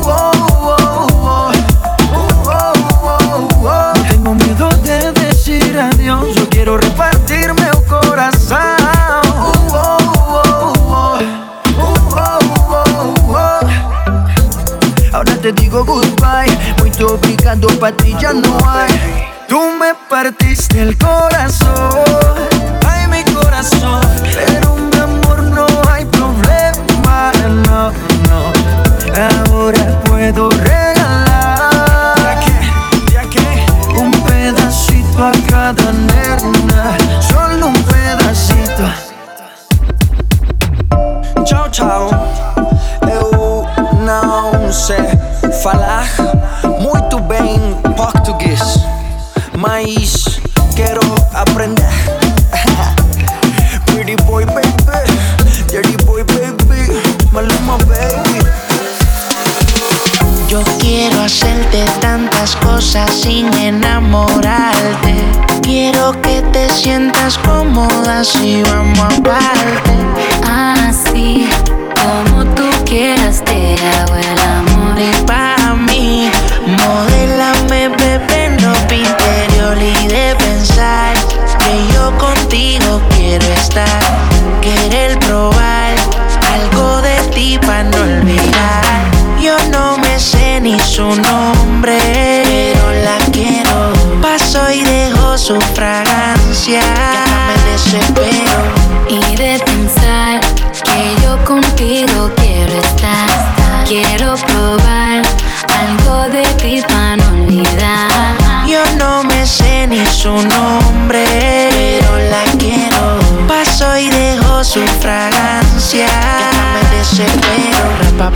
oh, 0.05 0.31
oh. 3.63 3.93
Tengo 4.09 4.33
miedo 4.33 4.69
de 4.83 5.11
decir 5.11 5.79
adiós, 5.79 6.33
yo 6.35 6.49
quiero 6.49 6.77
repartirme 6.77 7.61
el 7.61 7.85
corazón. 7.85 8.57
Ahora 15.13 15.35
te 15.41 15.51
digo 15.51 15.83
goodbye, 15.85 16.57
muito 16.79 17.13
obrigado, 17.13 17.67
pa' 17.79 17.91
ti 17.91 18.15
ya 18.19 18.33
no 18.33 18.57
hay. 18.67 18.89
Tú 19.47 19.59
me 19.79 19.93
partiste 20.09 20.81
el 20.81 20.97
corazón, 20.97 21.28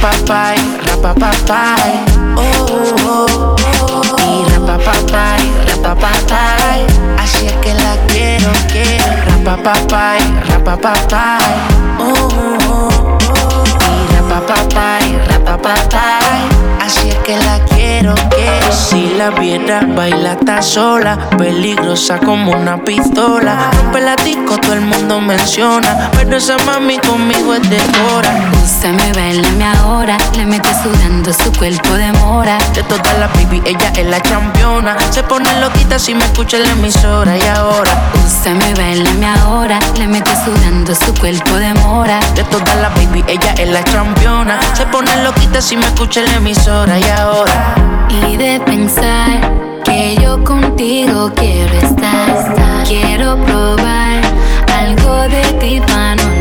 Rapapapay, 0.04 0.60
rapapapay. 0.84 1.92
Oh, 2.36 2.44
oh, 3.08 3.56
oh, 3.56 3.56
oh. 3.88 4.20
Y 4.20 4.44
rapapapay, 4.52 5.40
rapapapay. 5.66 6.84
Así 7.18 7.48
es 7.48 7.54
que 7.64 7.74
la 7.74 7.96
quiero, 8.10 8.52
quiero. 8.68 9.08
Rapapapay, 9.32 10.20
rapapapay. 10.50 11.56
Oh, 12.00 12.12
oh, 12.12 12.58
oh, 12.68 12.90
oh. 13.00 13.64
Y 13.80 14.16
rapapapay, 14.18 15.06
rapapapay. 15.30 16.50
Así 16.84 17.08
es 17.08 17.16
que 17.20 17.38
la 17.38 17.60
quiero, 17.60 17.73
quiero. 18.12 18.72
Si 18.72 19.14
la 19.18 19.30
viera, 19.30 19.82
baila 19.96 20.34
está 20.34 20.62
sola. 20.62 21.18
Peligrosa 21.38 22.18
como 22.20 22.52
una 22.52 22.84
pistola. 22.84 23.72
Rompe 23.78 24.02
la 24.02 24.16
disco, 24.18 24.58
todo 24.58 24.74
el 24.74 24.82
mundo 24.82 25.22
menciona. 25.22 26.10
Pero 26.14 26.38
esa 26.38 26.58
mami 26.66 26.98
conmigo 27.00 27.54
es 27.54 27.70
de 27.70 27.80
hora. 28.12 28.52
Úsame, 28.64 29.14
bailame 29.14 29.66
ahora. 29.66 30.18
Le 30.36 30.46
mete 30.46 30.70
sudando 30.84 31.32
su 31.32 31.52
cuerpo 31.54 31.94
de 31.94 32.12
mora. 32.14 32.58
De 32.74 32.84
todas 32.84 33.18
las 33.20 33.32
baby, 33.34 33.62
ella 33.66 33.92
es 33.96 34.06
la 34.06 34.20
campeona. 34.20 34.96
Se 35.12 35.24
pone 35.24 35.50
loquita 35.60 35.98
si 35.98 36.14
me 36.14 36.26
escucha 36.26 36.58
en 36.58 36.64
la 36.64 36.72
emisora. 36.72 37.38
Y 37.38 37.48
ahora, 37.48 37.92
Úsame, 38.26 38.74
bailame 38.76 39.28
ahora. 39.28 39.80
Le 39.98 40.08
mete 40.08 40.32
sudando 40.44 40.94
su 40.96 41.14
cuerpo 41.16 41.56
de 41.56 41.74
mora. 41.76 42.20
de 42.36 42.44
todas 42.46 42.76
las 42.82 42.94
baby, 42.96 43.24
ella 43.28 43.54
es 43.58 43.70
la 43.70 43.84
campeona. 43.84 44.60
Se 44.74 44.86
pone 44.88 45.16
loquita 45.24 45.62
si 45.62 45.78
me 45.78 45.86
escucha 45.86 46.20
en 46.22 46.26
la 46.28 46.36
emisora. 46.36 47.00
Y 47.00 47.04
ahora, 47.10 48.03
Y 48.10 48.38
de 48.38 48.60
pensar 48.66 49.40
que 49.84 50.16
yo 50.22 50.44
contigo 50.44 51.32
quiero 51.36 51.74
estar. 51.74 52.84
Quiero 52.88 53.38
probar 53.46 54.22
algo 54.82 55.22
de 55.30 55.44
ti 55.60 55.82
para 55.82 56.16
no 56.16 56.34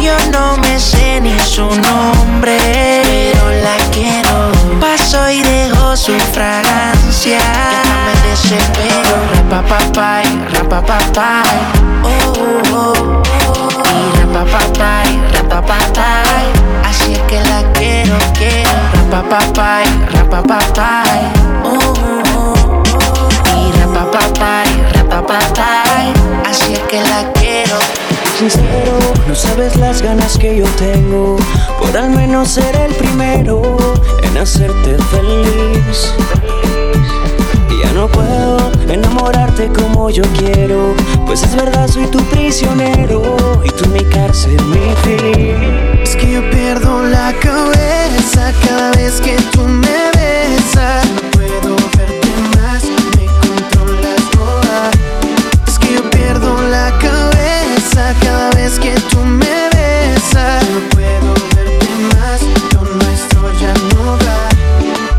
yo 0.00 0.16
no 0.32 0.56
me 0.58 0.78
sé 0.78 1.20
ni 1.20 1.38
su 1.40 1.62
nombre, 1.62 2.56
pero 3.04 3.50
la 3.62 3.76
quiero. 3.92 4.52
Paso 4.80 5.28
y 5.28 5.42
dejo 5.42 5.96
su 5.96 6.12
fragancia. 6.32 7.38
Ya 7.38 7.82
me 8.06 8.30
desespero. 8.30 9.16
Rapapapay, 9.50 10.24
rapapapay. 10.52 11.58
Oh, 12.04 12.32
oh, 12.72 12.92
oh, 13.02 13.68
oh. 13.76 14.17
Rapapapay, 14.38 15.18
rapapapay. 15.32 16.46
Así 16.84 17.14
es 17.14 17.18
que 17.22 17.40
la 17.40 17.60
quiero, 17.72 18.16
quiero. 18.38 18.70
Rapapapay, 19.10 19.84
rapapapay. 20.12 21.32
Oh, 21.64 21.76
oh, 21.76 22.22
oh, 22.36 22.54
oh. 22.70 23.58
Y 23.58 23.72
rapapapay, 23.80 24.68
rapapapay. 24.94 26.12
Así 26.48 26.74
es 26.74 26.78
que 26.88 27.00
la 27.00 27.32
quiero. 27.32 27.78
Sincero, 28.38 28.96
no 29.26 29.34
sabes 29.34 29.74
las 29.74 30.02
ganas 30.02 30.38
que 30.38 30.58
yo 30.58 30.66
tengo 30.78 31.36
por 31.80 31.96
al 31.96 32.10
menos 32.10 32.48
ser 32.48 32.76
el 32.76 32.94
primero 32.94 33.76
en 34.22 34.38
hacerte 34.38 34.98
feliz. 35.10 36.14
Ya 37.82 37.92
no 37.92 38.06
puedo 38.06 38.70
enamorarte 38.88 39.68
como 39.72 40.10
yo 40.10 40.22
quiero, 40.38 40.94
pues 41.28 41.42
es 41.42 41.54
verdad, 41.54 41.86
soy 41.88 42.06
tu 42.06 42.18
prisionero 42.30 43.60
y 43.62 43.68
tú 43.68 43.86
mi 43.90 44.02
cárcel, 44.02 44.56
mi 44.64 44.94
fin. 45.04 46.00
Es 46.02 46.16
que 46.16 46.32
yo 46.32 46.50
pierdo 46.50 47.02
la 47.02 47.34
cabeza 47.34 48.50
cada 48.66 48.92
vez 48.92 49.20
que 49.20 49.36
tú 49.52 49.60
me 49.60 50.10
besas. 50.16 51.04
No 51.04 51.30
puedo 51.32 51.76
verte 51.98 52.32
más, 52.56 52.82
me 53.18 53.26
controlas 53.26 54.30
toda. 54.32 54.90
Es 55.66 55.78
que 55.78 55.96
yo 55.96 56.10
pierdo 56.10 56.62
la 56.70 56.96
cabeza 56.98 58.14
cada 58.22 58.50
vez 58.52 58.78
que 58.78 58.94
tú 59.10 59.18
me 59.18 59.68
besas. 59.74 60.64
No 60.70 60.80
puedo 60.88 61.34
verte 61.54 61.88
más, 62.14 62.40
lo 62.72 62.84
nuestro 63.04 63.52
ya 63.60 63.74
no 63.74 64.16
va. 64.16 64.48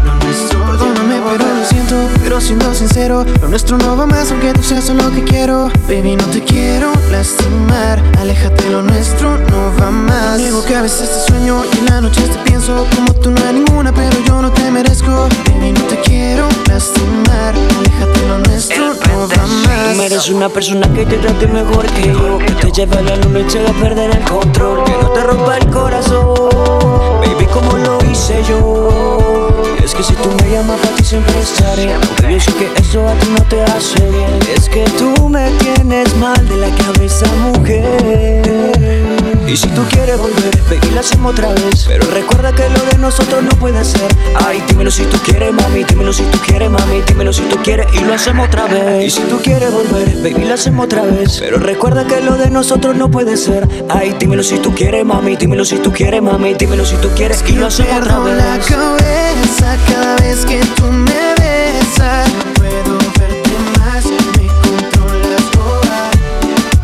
Lo 0.03 0.15
nuestro, 0.25 0.65
perdóname, 0.65 1.21
pero 1.37 1.53
lo 1.53 1.65
siento, 1.65 2.09
pero 2.23 2.41
siendo 2.41 2.73
sincero, 2.73 3.23
lo 3.41 3.47
nuestro 3.47 3.77
no 3.77 3.95
va 3.95 4.07
más 4.07 4.31
aunque 4.31 4.53
tú 4.53 4.63
seas 4.63 4.89
lo 4.89 5.11
que 5.11 5.23
Baby, 5.89 6.17
no 6.17 6.25
te 6.25 6.43
quiero 6.43 6.93
lastimar, 7.10 7.99
aléjate, 8.19 8.69
lo 8.69 8.84
nuestro 8.84 9.39
no 9.39 9.73
va 9.82 9.89
más. 9.89 10.38
Digo 10.38 10.63
que 10.63 10.75
a 10.75 10.84
veces 10.84 11.10
te 11.10 11.32
sueño 11.32 11.63
y 11.65 11.80
en 11.80 11.86
la 11.86 11.99
noche 11.99 12.21
te 12.21 12.38
pienso 12.47 12.86
como 12.95 13.12
tú 13.15 13.32
no 13.32 13.43
hay 13.43 13.56
ninguna, 13.56 13.91
pero 13.91 14.15
yo 14.23 14.39
no 14.39 14.52
te 14.52 14.69
merezco. 14.69 15.28
Baby, 15.47 15.71
no 15.71 15.82
te 15.86 15.99
quiero 16.02 16.47
lastimar, 16.67 17.56
aléjate, 17.80 18.28
lo 18.28 18.38
nuestro 18.38 18.93
no 18.93 19.28
va 19.30 19.47
más. 19.47 19.95
Tú 19.95 20.02
eres 20.04 20.30
una 20.30 20.47
persona 20.47 20.88
que 20.93 21.08
te 21.08 21.17
trate 21.17 21.47
mejor 21.47 21.86
que 21.88 22.13
yo 22.13 22.38
Que 22.38 22.54
te 22.54 22.71
lleve 22.71 22.97
a 22.97 23.02
la 23.02 23.15
luna 23.15 23.39
y 23.39 23.43
te 23.43 23.60
haga 23.60 23.73
perder 23.73 24.12
el 24.12 24.23
control 24.23 24.83
Que 24.83 24.92
no 24.92 25.10
te 25.10 25.23
rompa 25.23 25.58
el 25.58 25.69
corazón 25.69 26.35
Baby, 27.21 27.46
como 27.48 27.77
lo 27.77 28.00
hice 28.10 28.44
yo 28.48 29.18
que 30.00 30.06
si 30.06 30.13
tú 30.13 30.29
me 30.29 30.50
llamas 30.50 30.79
para 30.79 30.95
ti 30.95 31.04
siempre 31.04 31.39
estaré. 31.41 31.93
Aunque 31.93 32.33
yo 32.33 32.39
sé 32.39 32.54
que 32.54 32.71
eso 32.79 33.06
a 33.06 33.13
ti 33.15 33.27
no 33.37 33.43
te 33.43 33.62
hace 33.63 34.00
bien. 34.10 34.39
Es 34.56 34.69
que 34.69 34.85
tú 34.97 35.27
me 35.27 35.52
tienes 35.60 36.15
mal 36.15 36.47
de 36.47 36.56
la 36.56 36.69
cabeza, 36.69 37.25
mujer. 37.41 38.41
Y 39.45 39.58
si 39.58 39.67
tú 39.69 39.81
quieres 39.89 40.17
volver, 40.17 40.58
baby, 40.69 40.93
lo 40.93 41.02
hacemos 41.02 41.33
otra 41.33 41.50
vez. 41.50 41.85
Pero 41.87 42.06
recuerda 42.12 42.54
que 42.54 42.69
lo 42.69 42.79
de 42.85 42.97
nosotros 42.97 43.43
no 43.43 43.50
puede 43.60 43.83
ser. 43.83 44.08
Ay, 44.45 44.63
dímelo 44.69 44.89
si 44.89 45.04
tú 45.04 45.17
quieres, 45.25 45.52
mami 45.52 45.83
Dímelo 45.83 46.13
si 46.13 46.23
tú 46.23 46.37
quieres, 46.45 46.69
mami 46.69 47.02
Dímelo 47.02 47.33
si 47.33 47.41
tú 47.41 47.58
quieres 47.62 47.87
y 47.93 48.00
lo 48.00 48.13
hacemos 48.13 48.47
otra 48.47 48.67
vez. 48.67 49.06
Y 49.06 49.10
si 49.10 49.21
tú 49.23 49.41
quieres 49.41 49.69
volver, 49.71 50.15
baby, 50.23 50.45
lo 50.45 50.54
hacemos 50.54 50.85
otra 50.85 51.02
vez. 51.02 51.39
Pero 51.39 51.58
recuerda 51.58 52.06
que 52.06 52.21
lo 52.21 52.37
de 52.37 52.50
nosotros 52.50 52.95
no 52.95 53.12
puede 53.12 53.35
ser. 53.35 53.67
Ay, 53.89 54.15
dímelo 54.17 54.43
si 54.43 54.60
tú 54.60 54.73
quieres, 54.73 55.04
mami 55.04 55.35
Dímelo 55.35 55.65
si 55.65 55.77
tú 55.77 55.91
quieres, 55.91 56.21
mami 56.21 56.54
Dímelo 56.54 56.85
si 56.85 56.95
tú 56.97 57.10
quieres 57.15 57.43
y 57.50 57.54
lo 57.54 57.67
hacemos 57.67 58.02
otra 58.02 58.19
vez 58.19 59.29
cada 59.87 60.15
vez 60.17 60.46
que 60.46 60.60
tú 60.75 60.85
me 60.92 61.33
besas. 61.37 62.27
No 62.33 62.54
puedo 62.56 62.98
verte 63.19 63.56
más, 63.79 64.06
me 64.06 64.48
controlas 64.62 65.52
toda. 65.52 66.12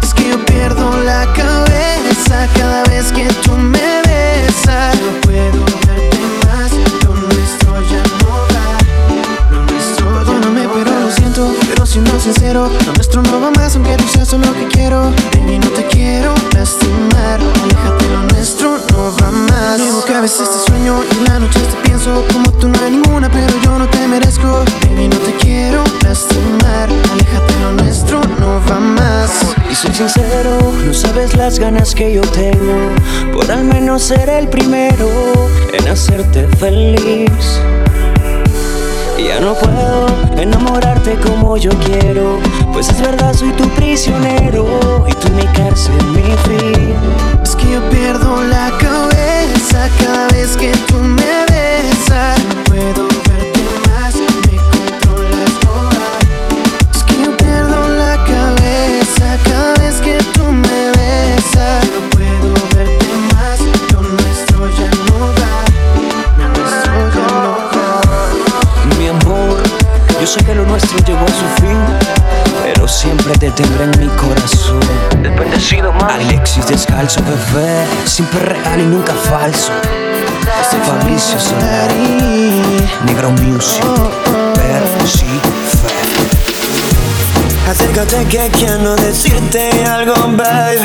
Es 0.01 0.13
que 0.13 0.29
yo 0.29 0.45
pierdo 0.45 0.97
la 1.03 1.25
cabeza 1.33 2.47
cada 2.55 2.83
vez 2.85 3.11
que 3.11 3.27
tú 3.43 3.51
me 3.53 4.01
besas. 4.05 4.95
No 5.01 5.21
puedo 5.21 5.65
verte 5.87 6.19
más, 6.45 6.71
lo 7.03 7.13
nuestro 7.15 7.81
ya 7.89 8.03
no 8.19 8.29
va. 8.51 9.51
Lo 9.51 9.65
nuestro 9.65 10.13
Perdóname, 10.13 10.67
pero 10.73 10.99
lo 10.99 11.11
siento, 11.11 11.53
pero 11.67 11.85
siendo 11.85 12.19
sincero, 12.19 12.69
lo 12.85 12.93
nuestro 12.93 13.21
no 13.23 13.41
va 13.41 13.51
más 13.51 13.75
aunque 13.75 13.97
tú 13.97 14.07
seas 14.07 14.33
lo 14.33 14.53
que 14.53 14.67
quiero. 14.67 15.11
Baby, 15.33 15.59
no 15.59 15.69
te 15.69 15.85
quiero 15.87 16.33
lastimar, 16.53 17.39
aléjate, 17.39 18.09
lo 18.09 18.23
nuestro 18.33 18.77
no 18.91 19.15
va 19.21 19.31
más. 19.31 19.77
Digo 19.77 20.03
que 20.05 20.13
a 20.13 20.21
veces 20.21 20.49
te 20.49 20.71
sueño 20.71 21.03
y 21.03 21.27
la 21.27 21.39
noche 21.39 21.59
te 21.59 21.84
como 22.31 22.51
tú 22.51 22.67
no 22.67 22.79
hay 22.83 22.91
ninguna, 22.91 23.29
pero 23.31 23.53
yo 23.63 23.79
no 23.79 23.87
te 23.87 24.07
merezco. 24.07 24.63
Baby, 24.81 25.07
no 25.07 25.17
te 25.17 25.33
quiero 25.37 25.83
lastimar, 26.03 26.87
aléjate, 27.11 27.53
lo 27.61 27.71
nuestro 27.71 28.21
no 28.39 28.61
va 28.69 28.79
más. 28.79 29.55
Y 29.69 29.73
soy 29.73 29.93
sincero, 29.93 30.71
no 30.85 30.93
sabes 30.93 31.35
las 31.35 31.57
ganas 31.57 31.95
que 31.95 32.13
yo 32.13 32.21
tengo 32.21 32.91
Por 33.33 33.51
al 33.51 33.65
menos 33.65 34.03
ser 34.03 34.29
el 34.29 34.47
primero 34.47 35.09
en 35.73 35.87
hacerte 35.87 36.47
feliz 36.59 37.59
Ya 39.17 39.39
no 39.41 39.53
puedo 39.55 40.07
enamorarte 40.37 41.15
como 41.15 41.57
yo 41.57 41.71
quiero 41.85 42.39
Pues 42.71 42.89
es 42.89 43.01
verdad, 43.01 43.33
soy 43.33 43.51
tu 43.53 43.67
prisionero 43.71 45.05
Y 45.09 45.13
tú 45.15 45.29
mi 45.33 45.45
cárcel, 45.47 45.95
mi 46.13 46.21
fin 46.21 46.93
Es 47.43 47.55
que 47.55 47.71
yo 47.71 47.81
pierdo 47.89 48.43
la 48.43 48.71
cabeza 48.77 49.89
cada 49.99 50.27
vez 50.29 50.55
que 50.55 50.71
tú 50.87 50.99
me 50.99 51.34
siempre 73.55 73.55
te 73.55 73.63
tendré 73.63 73.83
en 73.85 73.99
mi 73.99 74.17
corazón 74.17 74.79
Bendecido 75.21 75.91
Alexis 76.07 76.65
descalzo, 76.67 77.21
bebé 77.23 77.85
Siempre 78.05 78.39
real 78.39 78.81
y 78.81 78.85
nunca 78.85 79.13
falso 79.13 79.71
Este 80.61 80.77
Fabricio 80.77 81.39
Solari 81.39 82.61
Negro 83.05 83.31
Music 83.31 83.83
Percife 84.55 85.87
Acércate 87.69 88.25
que 88.25 88.49
quiero 88.51 88.95
decirte 88.95 89.71
algo, 89.85 90.13
babe. 90.37 90.77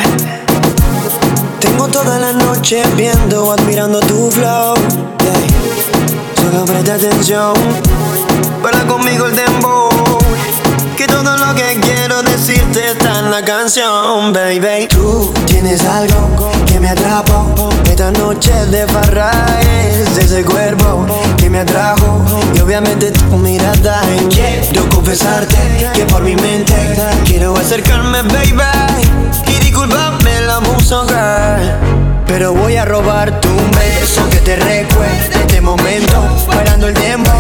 Tengo 1.61 1.89
toda 1.89 2.19
la 2.19 2.33
noche 2.33 2.83
viendo 2.97 3.49
o 3.49 3.53
admirando 3.53 4.01
tu 4.01 4.31
flow. 4.31 4.75
yeah. 5.23 6.43
Solo 6.43 6.65
presta 6.65 6.95
atención, 6.95 7.53
para 8.63 8.81
conmigo 8.87 9.27
el 9.27 9.37
dembow. 9.37 9.90
Que 11.01 11.07
todo 11.07 11.35
lo 11.35 11.55
que 11.55 11.81
quiero 11.81 12.23
decirte 12.23 12.91
está 12.91 13.21
en 13.21 13.31
la 13.31 13.43
canción, 13.43 14.35
baby. 14.35 14.87
Tú 14.87 15.33
tienes 15.47 15.83
algo 15.87 16.29
que 16.67 16.79
me 16.79 16.91
atrapó. 16.91 17.71
Esta 17.89 18.11
noche 18.11 18.53
de 18.67 18.87
farra 18.87 19.31
es 19.63 20.19
ese 20.19 20.45
cuerpo 20.45 21.07
que 21.39 21.49
me 21.49 21.61
atrajo. 21.61 22.23
Y 22.55 22.61
obviamente 22.61 23.13
tu 23.13 23.39
mirada. 23.39 24.03
Quiero 24.29 24.87
confesarte 24.91 25.57
que 25.95 26.05
por 26.05 26.21
mi 26.21 26.37
mente 26.37 26.75
quiero 27.25 27.57
acercarme, 27.57 28.21
baby. 28.21 28.61
Y 29.47 29.65
disculpame 29.65 30.37
abuso, 30.51 31.07
girl. 31.07 31.79
Pero 32.27 32.53
voy 32.53 32.77
a 32.77 32.85
robarte 32.85 33.49
un 33.49 33.71
beso 33.71 34.29
que 34.29 34.41
te 34.41 34.57
recuerde 34.57 35.31
este 35.33 35.63
momento, 35.63 36.45
bailando 36.47 36.89
el 36.89 36.95
tiempo. 36.95 37.31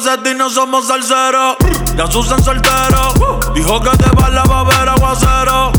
Seta 0.00 0.30
y 0.30 0.34
no 0.34 0.48
somos 0.48 0.86
salseros. 0.86 1.56
Ya 1.96 2.06
Susan 2.06 2.42
soltero. 2.42 3.40
Dijo 3.54 3.80
que 3.80 3.90
te 3.96 4.08
va 4.10 4.28
la 4.28 4.44
va 4.44 4.60
a 4.60 4.64
ver 4.64 4.88
aguacero. 4.88 5.72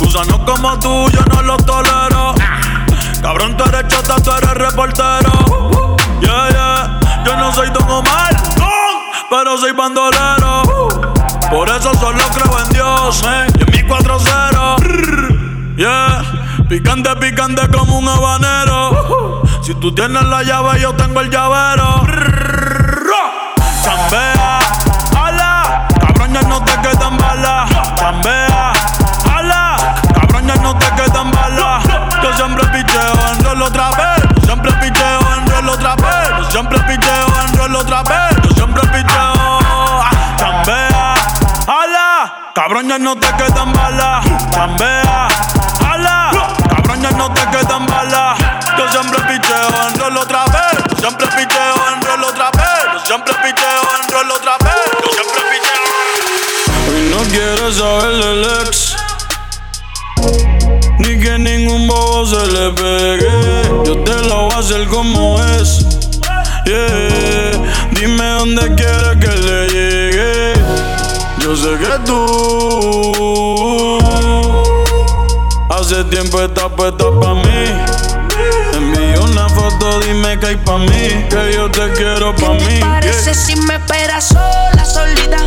Gusanos 0.00 0.40
como 0.44 0.78
tú, 0.80 1.08
yo 1.10 1.20
no 1.32 1.42
los 1.42 1.64
tolero. 1.64 2.34
Cabrón, 3.22 3.56
tú 3.56 3.64
eres 3.64 3.86
chota, 3.88 4.16
tú 4.16 4.32
eres 4.32 4.54
reportero. 4.54 5.66
Yeah, 6.20 6.48
yeah. 6.50 7.00
Yo 7.24 7.36
no 7.36 7.52
soy 7.52 7.70
Don 7.70 7.88
Omar, 7.88 8.36
pero 9.30 9.56
soy 9.58 9.72
bandolero. 9.72 10.62
Por 11.50 11.68
eso 11.68 11.94
solo 11.94 12.22
creo 12.34 12.58
en 12.64 12.68
Dios, 12.70 13.22
eh. 13.24 13.46
Y 13.58 13.62
en 13.62 13.70
mi 13.70 13.88
4-0. 13.88 15.76
Yeah. 15.76 16.22
Picante, 16.68 17.14
picante 17.16 17.68
como 17.68 17.98
un 17.98 18.08
habanero. 18.08 19.42
Si 19.62 19.74
tú 19.76 19.94
tienes 19.94 20.22
la 20.24 20.42
llave, 20.42 20.80
yo 20.80 20.94
tengo 20.94 21.20
el 21.20 21.30
llavero. 21.30 22.02
Ya 26.42 26.48
no 26.48 26.62
te 26.62 26.72
quedan 26.80 27.16
balas. 27.16 27.70
Chambea, 27.96 28.72
ala. 29.36 29.76
Cabrón, 30.14 30.46
no 30.62 30.76
te 30.78 30.86
quedan 30.94 31.30
balas. 31.30 31.84
Yo 32.22 32.32
siempre 32.34 32.64
picheo 32.68 33.52
en 33.52 33.62
otra 33.62 33.90
vez. 33.90 34.22
Yo 34.36 34.42
siempre 34.44 34.72
picheo 34.72 35.20
en 35.36 35.46
rol 35.50 35.68
otra 35.68 35.94
vez. 35.96 36.28
Yo 36.38 36.50
siempre 36.50 36.78
picheo 36.80 37.26
en 37.44 37.58
rol 37.58 37.76
otra 37.76 38.02
vez. 38.02 38.36
Yo 38.42 38.50
siempre 38.54 38.82
picheo. 38.88 39.60
Chambea, 40.36 41.14
ala. 41.66 42.52
Cabrón, 42.54 42.88
ya 42.88 42.98
no 42.98 43.16
te 43.16 43.28
quedan 43.34 43.72
balas. 43.72 44.24
Chambea, 44.50 45.28
ala. 45.92 46.30
Cabrón, 46.68 47.02
no 47.16 47.32
te 47.32 47.46
quedan 47.48 47.86
balas. 47.86 48.38
Yo 48.76 48.88
siempre 48.90 49.20
picheo 49.22 49.88
en 49.88 50.00
rol 50.00 50.16
otra 50.16 50.44
vez. 50.44 50.47
Saber 57.72 58.16
del 58.16 58.44
ex. 58.66 58.96
Ni 60.98 61.18
que 61.20 61.38
ningún 61.38 61.86
bobo 61.86 62.26
se 62.26 62.46
le 62.46 62.70
pegue. 62.70 63.30
Yo 63.84 64.02
te 64.04 64.16
lo 64.28 64.44
voy 64.44 64.54
a 64.54 64.58
hacer 64.58 64.86
como 64.88 65.42
es. 65.42 65.84
Yeah. 66.64 67.88
Dime 67.92 68.24
dónde 68.38 68.74
quieres 68.74 69.16
que 69.20 69.36
le 69.36 69.68
llegue. 69.68 70.52
Yo 71.40 71.56
sé 71.56 71.76
que 71.78 71.98
tú 72.04 72.18
hace 75.70 76.04
tiempo 76.04 76.42
estás 76.42 76.70
puesta 76.76 77.04
pa' 77.20 77.34
mí. 77.34 77.64
Envío 78.74 79.24
una 79.24 79.48
foto, 79.48 80.00
dime 80.00 80.38
que 80.38 80.46
hay 80.46 80.56
pa' 80.56 80.78
mí. 80.78 81.26
Que 81.30 81.52
yo 81.54 81.70
te 81.70 81.90
quiero 81.92 82.34
pa' 82.36 82.54
mí. 82.54 82.80
Parece 82.80 83.34
si 83.34 83.56
me 83.56 83.76
esperas 83.76 84.28
sola, 84.28 84.84
solita. 84.84 85.38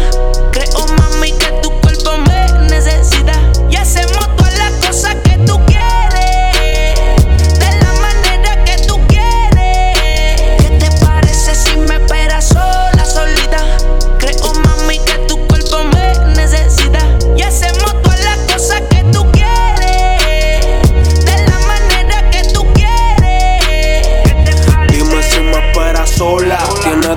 Creo, 0.51 0.86
mami, 0.97 1.32
que 1.34 1.51
me 1.51 1.90
necesita. 2.84 3.34
Y 3.69 3.75
hacemos 3.75 4.36
todas 4.36 4.40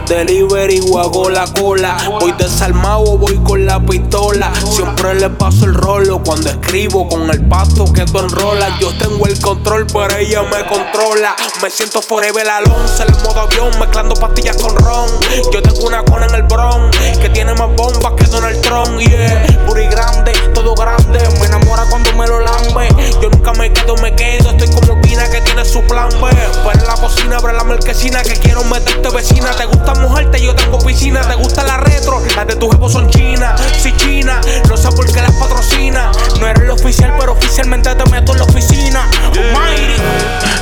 delivery 0.06 0.80
o 0.90 0.98
hago 0.98 1.30
la 1.30 1.46
cola. 1.46 1.96
Voy 2.20 2.32
desarmado 2.32 3.16
voy 3.18 3.36
con 3.44 3.66
la 3.66 3.80
pistola. 3.80 4.52
Siempre 4.70 5.14
le 5.14 5.30
paso 5.30 5.64
el 5.64 5.74
rolo 5.74 6.22
cuando 6.22 6.50
escribo 6.50 7.08
con 7.08 7.30
el 7.30 7.46
pasto 7.46 7.92
que 7.92 8.04
tú 8.04 8.18
enrolas. 8.18 8.78
Yo 8.80 8.96
tengo 8.98 9.26
el 9.26 9.38
control, 9.40 9.86
pero 9.86 10.16
ella 10.16 10.42
me 10.42 10.66
controla. 10.66 11.34
Me 11.62 11.70
siento 11.70 12.02
forever 12.02 12.48
Alonso 12.48 13.02
el 13.02 13.14
modo 13.22 13.40
avión, 13.40 13.70
mezclando 13.78 14.14
pastillas 14.14 14.56
con 14.56 14.76
ron. 14.76 15.08
Yo 15.52 15.62
tengo 15.62 15.86
una 15.86 16.04
cona 16.04 16.26
en 16.26 16.34
el 16.34 16.42
bron 16.42 16.90
que 17.20 17.28
tiene 17.30 17.54
más 17.54 17.68
bombas 17.76 18.12
que 18.16 18.24
Donald 18.24 18.60
Trump. 18.60 18.98
Yeah, 18.98 19.64
puri 19.66 19.86
grande, 19.86 20.32
todo 20.54 20.74
grande. 20.74 21.18
Me 21.40 21.46
enamora 21.46 21.84
cuando 21.90 22.12
me 22.14 22.26
lo 22.26 22.40
lambe. 22.40 22.88
Yo 23.20 23.30
nunca 23.30 23.52
me 23.52 23.72
quedo, 23.72 23.96
me 23.96 24.14
quedo. 24.14 24.50
Estoy 24.50 24.68
como 24.68 25.00
Que 25.14 25.40
tiene 25.40 25.64
su 25.64 25.80
plan 25.84 26.08
B. 26.10 26.28
Pero 26.28 26.70
en 26.72 26.86
la 26.86 26.94
cocina, 26.94 27.36
abre 27.36 27.52
la 27.52 27.62
marquesina 27.62 28.22
que 28.22 28.34
quiero 28.34 28.64
meterte 28.64 29.08
vecina. 29.10 29.52
Te 29.52 29.64
gusta 29.64 29.94
mojarte, 29.94 30.42
yo 30.42 30.54
tengo 30.56 30.78
piscina. 30.78 31.20
Te 31.22 31.34
gusta 31.36 31.62
la 31.62 31.76
retro, 31.76 32.20
las 32.34 32.46
de 32.46 32.56
tu 32.56 32.68
jefe 32.68 32.88
son 32.88 33.08
chinas. 33.08 33.60
Si 33.80 33.96
china, 33.96 34.40
no 34.68 34.76
sé 34.76 34.88
por 34.88 35.06
qué 35.06 35.22
las 35.22 35.32
patrocina. 35.32 36.10
No 36.40 36.48
eres 36.48 36.64
el 36.64 36.70
oficial, 36.70 37.14
pero 37.18 37.32
oficialmente 37.32 37.94
te 37.94 38.10
meto 38.10 38.32
en 38.32 38.38
la 38.38 38.44
oficina. 38.44 39.08
Almighty. 39.32 40.02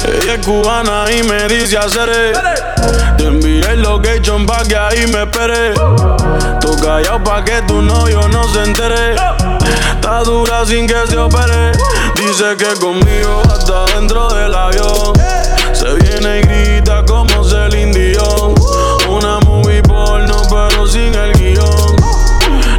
Ella 0.05 0.35
es 0.35 0.47
cubana 0.47 1.05
y 1.11 1.23
me 1.23 1.47
dice 1.49 1.79
hacer 1.79 2.33
Te 3.17 3.25
envié 3.25 3.61
el 3.71 3.83
location 3.83 4.45
pa' 4.47 4.65
que 4.65 4.77
ahí 4.77 5.07
me 5.07 5.23
espere 5.23 5.75
Tú 6.61 6.77
callado 6.83 7.23
pa' 7.23 7.45
que 7.45 7.63
tu 7.63 7.81
novio 7.81 8.27
no 8.29 8.43
se 8.53 8.65
entere 8.65 9.15
Está 9.95 10.23
dura 10.25 10.67
sin 10.67 10.89
que 10.89 11.07
se 11.07 11.17
opere 11.17 11.73
Dice 12.25 12.57
que 12.57 12.81
conmigo 12.81 13.43
hasta 13.51 13.85
dentro 13.97 14.29
del 14.29 14.55
avión. 14.55 15.13
Se 15.73 15.93
viene 15.95 16.39
y 16.39 16.43
grita 16.43 17.05
como 17.05 17.43
Celine 17.43 17.93
Dion. 17.93 18.55
Una 19.09 19.41
movie 19.41 19.83
porno 19.83 20.37
pero 20.49 20.87
sin 20.87 21.13
el 21.15 21.33
guion. 21.33 21.97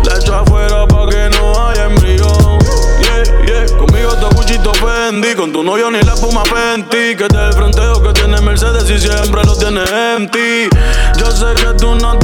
La 0.05 0.15
echo 0.15 0.35
afuera 0.35 0.87
pa' 0.87 1.07
que 1.09 1.29
no 1.37 1.67
haya 1.67 1.85
embrión. 1.85 2.57
Yeah, 3.01 3.23
yeah, 3.45 3.77
conmigo 3.77 4.15
te 4.15 4.33
buchito 4.33 4.71
Fendi 4.75 5.35
Con 5.35 5.51
tu 5.51 5.61
novio 5.61 5.91
ni 5.91 6.01
la 6.03 6.13
espuma 6.13 6.43
Fenty 6.45 7.15
Que 7.17 7.27
te 7.27 7.37
el 7.37 7.51
fronteo 7.51 8.01
que 8.01 8.13
tiene 8.13 8.39
Mercedes 8.39 8.89
y 8.89 8.97
siempre 8.97 9.43
lo 9.43 9.57
tiene 9.57 9.81
empty. 10.15 10.69
Yo 11.17 11.31
sé 11.31 11.53
que 11.55 11.73
tú 11.77 11.95
no 11.95 12.17
te 12.17 12.22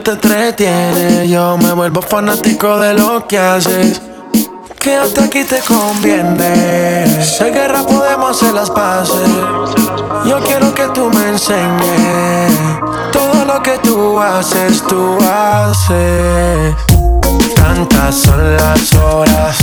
te 0.00 0.12
entretienes, 0.12 1.28
yo 1.28 1.58
me 1.58 1.72
vuelvo 1.72 2.00
fanático 2.00 2.78
de 2.78 2.94
lo 2.94 3.26
que 3.26 3.38
haces. 3.38 4.00
Que 4.78 4.96
hasta 4.96 5.24
aquí 5.24 5.44
te 5.44 5.60
conviene. 5.60 7.04
Hay 7.40 7.50
guerra, 7.50 7.82
podemos 7.82 8.30
hacer 8.30 8.54
las 8.54 8.70
paces. 8.70 9.28
Yo 10.24 10.40
quiero 10.44 10.74
que 10.74 10.84
tú 10.94 11.10
me 11.10 11.28
enseñes. 11.28 12.52
Todo 13.12 13.44
lo 13.44 13.62
que 13.62 13.78
tú 13.78 14.18
haces, 14.18 14.82
tú 14.88 15.18
haces. 15.22 16.74
Tantas 17.54 18.14
son 18.14 18.56
las 18.56 18.94
horas 18.94 19.58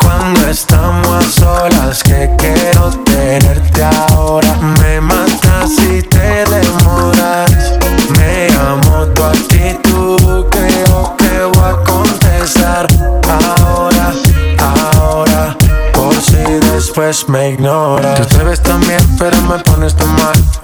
cuando 0.00 0.48
estamos 0.48 1.08
a 1.08 1.30
solas 1.30 2.02
que 2.02 2.30
quiero 2.38 2.90
tenerte 3.04 3.82
ahora. 3.82 4.54
Me 4.80 5.00
matas 5.00 5.70
si 5.76 6.02
te 6.02 6.44
demoras. 6.44 7.83
Me 8.18 8.48
amo 8.54 9.06
tu 9.14 9.22
actitud, 9.22 10.46
creo 10.50 11.16
que 11.16 11.44
voy 11.44 11.64
a 11.64 11.84
contestar 11.84 12.86
ahora, 13.60 14.12
ahora. 14.58 15.56
Por 15.92 16.14
si 16.14 16.36
de 16.36 16.60
después 16.60 17.28
me 17.28 17.50
ignoras. 17.50 18.28
Te 18.28 18.44
ves 18.44 18.62
tan 18.62 18.80
bien, 18.80 19.00
pero 19.18 19.40
me 19.42 19.58
pones 19.60 19.94
tan 19.94 20.12
mal. 20.16 20.63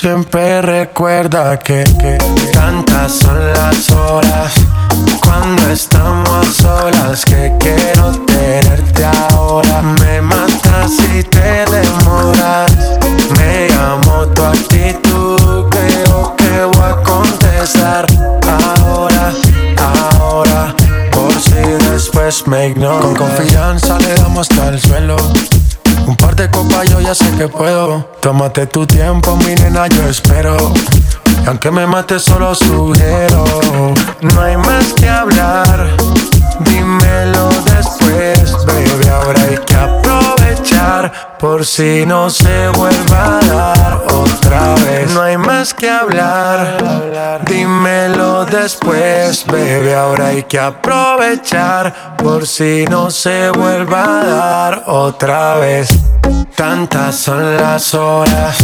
Siempre 0.00 0.62
recuerda 0.62 1.58
que, 1.58 1.84
que 2.00 2.16
tantas 2.54 3.12
son 3.12 3.52
las 3.52 3.90
horas 3.90 4.54
cuando 5.22 5.68
estamos 5.68 6.56
solas 6.56 7.22
que 7.26 7.52
quiero 7.60 8.12
tenerte 8.24 9.04
ahora. 9.04 9.82
Me 9.82 10.22
matas 10.22 10.92
si 10.96 11.22
te 11.24 11.66
demoras. 11.66 12.72
Me 13.36 13.68
amo 13.74 14.26
tu 14.28 14.42
actitud, 14.42 15.68
creo 15.68 16.34
que 16.34 16.64
voy 16.64 16.82
a 16.82 16.96
contestar 17.02 18.06
ahora, 18.80 19.32
ahora. 20.16 20.74
Por 21.12 21.34
si 21.34 21.60
después 21.90 22.46
me 22.46 22.68
ignoras. 22.68 23.04
Con 23.04 23.16
confianza 23.16 23.98
le 23.98 24.14
damos 24.14 24.48
hasta 24.50 24.70
el 24.70 24.80
suelo. 24.80 25.16
De 26.40 26.50
copas 26.50 26.88
yo 26.88 27.02
ya 27.02 27.14
sé 27.14 27.30
que 27.36 27.48
puedo. 27.48 28.08
Tómate 28.20 28.66
tu 28.66 28.86
tiempo, 28.86 29.36
mi 29.36 29.54
nena, 29.56 29.88
yo 29.88 30.08
espero. 30.08 30.72
Y 31.44 31.46
aunque 31.46 31.70
me 31.70 31.86
mate 31.86 32.18
solo 32.18 32.54
sugiero. 32.54 33.44
No 34.22 34.40
hay 34.40 34.56
más 34.56 34.94
que 34.94 35.06
hablar. 35.06 35.94
Dímelo 36.60 37.49
Por 41.40 41.64
si 41.64 42.04
no 42.04 42.28
se 42.28 42.68
vuelva 42.68 43.38
a 43.38 43.46
dar 43.46 44.04
otra 44.12 44.74
vez. 44.74 45.10
No 45.14 45.22
hay 45.22 45.38
más 45.38 45.72
que 45.72 45.88
hablar. 45.88 47.42
Dímelo 47.46 48.44
después, 48.44 49.46
baby. 49.46 49.92
Ahora 49.92 50.26
hay 50.28 50.42
que 50.42 50.58
aprovechar. 50.58 52.16
Por 52.18 52.46
si 52.46 52.84
no 52.90 53.10
se 53.10 53.50
vuelva 53.52 54.20
a 54.20 54.24
dar 54.24 54.84
otra 54.86 55.54
vez. 55.56 55.88
Tantas 56.54 57.16
son 57.16 57.56
las 57.56 57.94
horas 57.94 58.58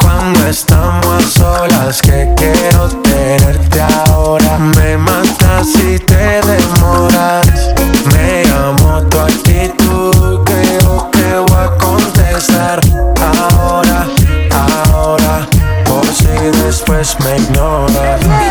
cuando 0.00 0.46
estamos 0.46 1.24
solas 1.32 2.00
que 2.00 2.32
quiero 2.36 2.88
tenerte 3.02 3.80
ahora. 4.06 4.56
Me 4.58 4.96
matas 4.96 5.66
si 5.66 5.98
te 5.98 6.40
demoras. 6.42 7.74
Me 8.12 8.44
amo 8.52 9.02
tu 9.10 9.18
actitud, 9.18 10.43
después 17.18 17.50
me 17.50 18.43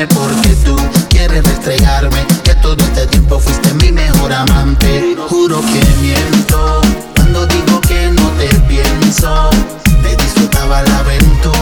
Dime 0.00 0.14
por 0.14 0.34
qué 0.40 0.48
tú 0.64 0.76
quieres 1.10 1.44
restregarme 1.44 2.24
Que 2.42 2.54
todo 2.62 2.82
este 2.84 3.06
tiempo 3.08 3.38
fuiste 3.38 3.74
mi 3.74 3.92
mejor 3.92 4.32
amante. 4.32 5.14
Juro 5.28 5.60
que 5.60 5.84
miento 6.00 6.80
Cuando 7.16 7.46
digo 7.46 7.82
que 7.82 8.08
no 8.08 8.30
te 8.38 8.48
pienso. 8.60 9.50
Me 10.02 10.16
disfrutaba 10.16 10.80
la 10.84 10.98
aventura 11.00 11.59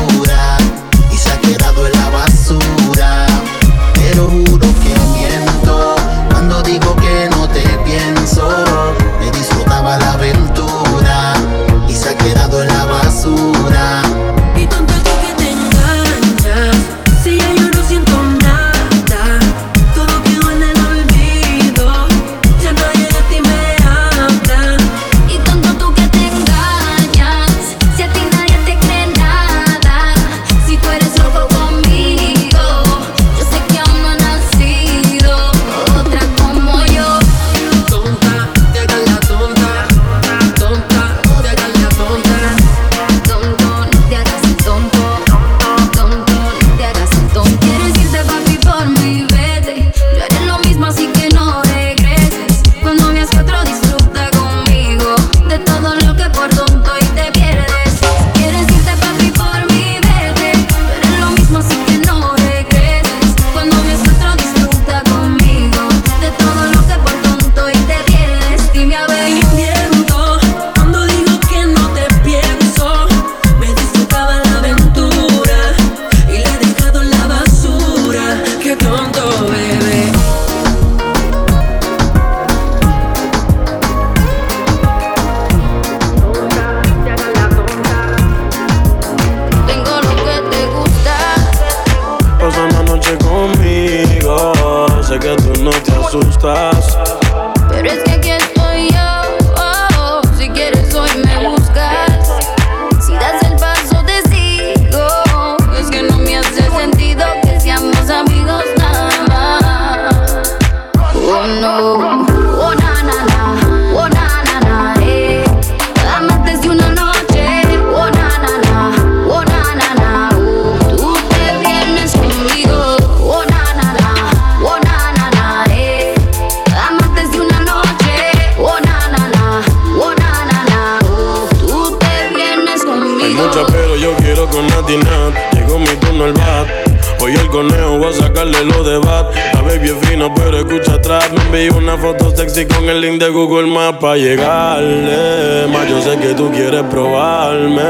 Maps 143.88 143.98
para 144.00 144.16
llegarle. 144.16 145.66
Más 145.68 145.88
yo 145.88 146.00
sé 146.02 146.18
que 146.18 146.34
tú 146.34 146.50
quieres 146.50 146.82
probarme. 146.90 147.82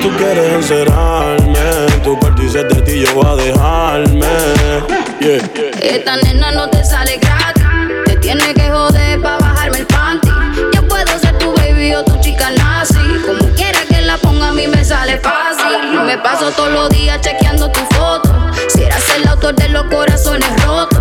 Tú 0.00 0.08
quieres 0.16 0.52
encerrarme. 0.54 1.58
Tu 2.02 2.18
cuarto 2.18 2.42
y 2.42 2.48
de 2.48 2.64
ti 2.64 3.04
yo 3.04 3.14
voy 3.14 3.26
a 3.26 3.34
dejarme. 3.36 4.26
Esta 5.82 6.16
nena 6.16 6.52
no 6.52 6.68
te 6.70 6.82
sale 6.84 7.18
gratis. 7.18 7.64
Te 8.06 8.16
tiene 8.16 8.54
que 8.54 8.70
joder 8.70 9.20
para 9.20 9.38
bajarme 9.38 9.78
el 9.78 9.86
panty. 9.86 10.28
Yo 10.74 10.88
puedo 10.88 11.18
ser 11.18 11.36
tu 11.38 11.52
baby 11.54 11.94
o 11.94 12.04
tu 12.04 12.18
chica 12.20 12.50
nazi. 12.50 12.98
Como 13.26 13.54
quiera 13.54 13.80
que 13.88 14.00
la 14.02 14.16
ponga, 14.18 14.48
a 14.48 14.52
mí 14.52 14.66
me 14.68 14.84
sale 14.84 15.18
fácil. 15.18 16.00
Me 16.06 16.16
paso 16.18 16.50
todos 16.52 16.72
los 16.72 16.88
días 16.90 17.20
chequeando 17.20 17.70
tu 17.70 17.80
foto. 17.94 18.30
Si 18.68 18.82
eras 18.82 19.04
el 19.16 19.28
autor 19.28 19.54
de 19.54 19.68
los 19.68 19.84
corazones 19.84 20.64
rotos. 20.64 20.93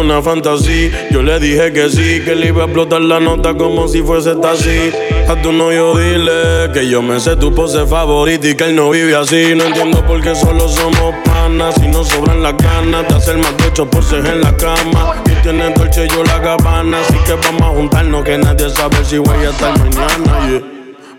Una 0.00 0.22
fantasía. 0.22 1.08
Yo 1.10 1.22
le 1.22 1.38
dije 1.38 1.72
que 1.72 1.88
sí, 1.88 2.20
que 2.24 2.34
le 2.34 2.48
iba 2.48 2.62
a 2.62 2.64
explotar 2.66 3.00
la 3.00 3.20
nota 3.20 3.54
como 3.54 3.88
si 3.88 4.02
fuese 4.02 4.34
taxi. 4.36 4.92
A 5.28 5.40
tu 5.42 5.52
novio 5.52 5.94
dile 5.96 6.70
que 6.72 6.88
yo 6.88 7.02
me 7.02 7.20
sé 7.20 7.36
tu 7.36 7.54
pose 7.54 7.86
favorita 7.86 8.48
y 8.48 8.54
que 8.54 8.64
él 8.64 8.76
no 8.76 8.90
vive 8.90 9.14
así. 9.14 9.54
No 9.54 9.64
entiendo 9.64 10.04
por 10.06 10.20
qué 10.22 10.34
solo 10.34 10.68
somos 10.68 11.14
panas. 11.24 11.74
Si 11.74 11.88
no 11.88 12.04
sobran 12.04 12.42
las 12.42 12.56
ganas 12.56 13.06
de 13.08 13.14
hacer 13.14 13.38
más 13.38 13.56
de 13.56 13.64
ocho 13.66 13.88
poses 13.90 14.24
en 14.24 14.40
la 14.40 14.56
cama. 14.56 15.14
Y 15.26 15.42
tiene 15.42 15.70
dolce 15.70 16.08
yo 16.08 16.24
la 16.24 16.38
gabana. 16.38 17.00
Así 17.00 17.18
que 17.26 17.34
vamos 17.34 17.62
a 17.62 17.76
juntarnos 17.76 18.24
que 18.24 18.38
nadie 18.38 18.70
sabe 18.70 19.04
si 19.04 19.18
voy 19.18 19.44
a 19.44 19.50
estar 19.50 19.78
mañana. 19.78 20.62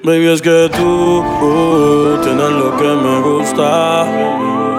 Baby, 0.01 0.27
es 0.27 0.41
que 0.41 0.69
tú 0.77 1.19
uh, 1.19 2.21
tienes 2.23 2.51
lo 2.51 2.77
que 2.77 2.83
me 2.83 3.19
gusta. 3.19 4.05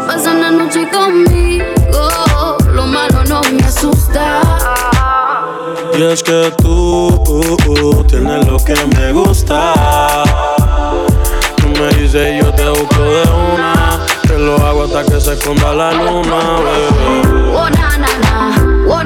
Pasa 0.07 0.32
una 0.32 0.51
noche 0.51 0.88
conmigo, 0.90 1.30
asusta. 3.71 4.41
Y 5.97 6.03
es 6.03 6.23
que 6.23 6.53
tú 6.59 7.09
uh, 7.29 7.71
uh, 7.71 8.05
tienes 8.05 8.47
lo 8.47 8.59
que 8.59 8.75
me 8.97 9.12
gusta. 9.12 9.75
Tú 11.57 11.68
me 11.68 11.89
dices 12.01 12.43
yo 12.43 12.53
te 12.53 12.68
busco 12.68 13.03
de 13.03 13.23
una. 13.53 14.01
Que 14.27 14.39
lo 14.39 14.57
hago 14.57 14.85
hasta 14.85 15.05
que 15.05 15.21
se 15.21 15.35
esconda 15.35 15.73
la 15.73 15.93
luna, 15.93 16.39
bebé. 16.64 17.57
Oh 17.57 17.71
na 17.71 17.99
na 17.99 18.12
na, 18.25 18.35
oh 18.89 19.03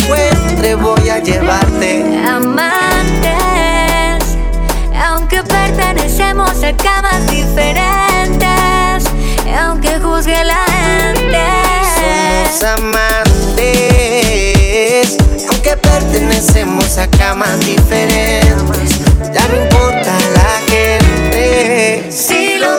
encuentre, 0.00 0.74
voy 0.74 1.08
a 1.08 1.18
llevarte. 1.18 2.04
Amantes, 2.26 3.30
aunque 4.96 5.42
pertenecemos 5.42 6.62
a 6.62 6.76
camas 6.76 7.26
diferentes, 7.30 9.04
aunque 9.58 9.98
juzgue 10.00 10.44
la 10.44 10.64
gente. 10.66 11.38
Somos 11.94 12.62
amantes, 12.78 13.66
aunque 15.50 15.76
pertenecemos 15.76 16.98
a 16.98 17.06
camas 17.08 17.58
diferentes. 17.60 19.00
Ya 19.32 19.46
no 19.48 19.62
importa 19.62 20.12
la 20.34 20.60
gente. 20.68 22.06
Si 22.10 22.58
lo 22.58 22.70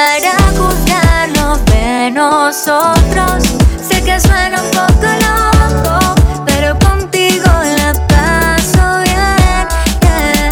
para 0.00 0.32
juzgarnos 0.56 1.62
de 1.66 2.10
nosotros? 2.10 3.44
Sé 3.86 4.02
que 4.02 4.18
suena 4.18 4.62
un 4.62 4.70
poco 4.70 5.08
loco, 5.26 6.14
pero 6.46 6.78
contigo 6.78 7.50
la 7.76 7.92
paso 8.08 8.84
bien. 9.04 9.68
yeah. 10.02 10.48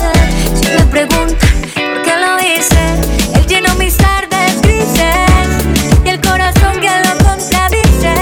Si 0.55 0.67
me 0.69 0.85
preguntan 0.91 1.39
por 1.75 2.03
qué 2.05 2.15
lo 2.25 2.39
hice, 2.41 2.83
él 3.37 3.47
llenó 3.47 3.75
mis 3.77 3.97
tardes 3.97 4.61
grises 4.61 5.49
y 6.05 6.09
el 6.11 6.21
corazón 6.21 6.75
que 6.83 6.91
lo 7.07 7.13
contradice. 7.27 8.15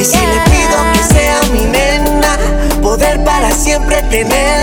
Y 0.00 0.04
si 0.04 0.18
le 0.18 0.40
pido 0.50 0.78
que 0.94 1.14
sea 1.14 1.40
mi 1.52 1.64
nena, 1.66 2.36
poder 2.82 3.22
para 3.22 3.52
siempre 3.52 4.02
tenerla. 4.10 4.61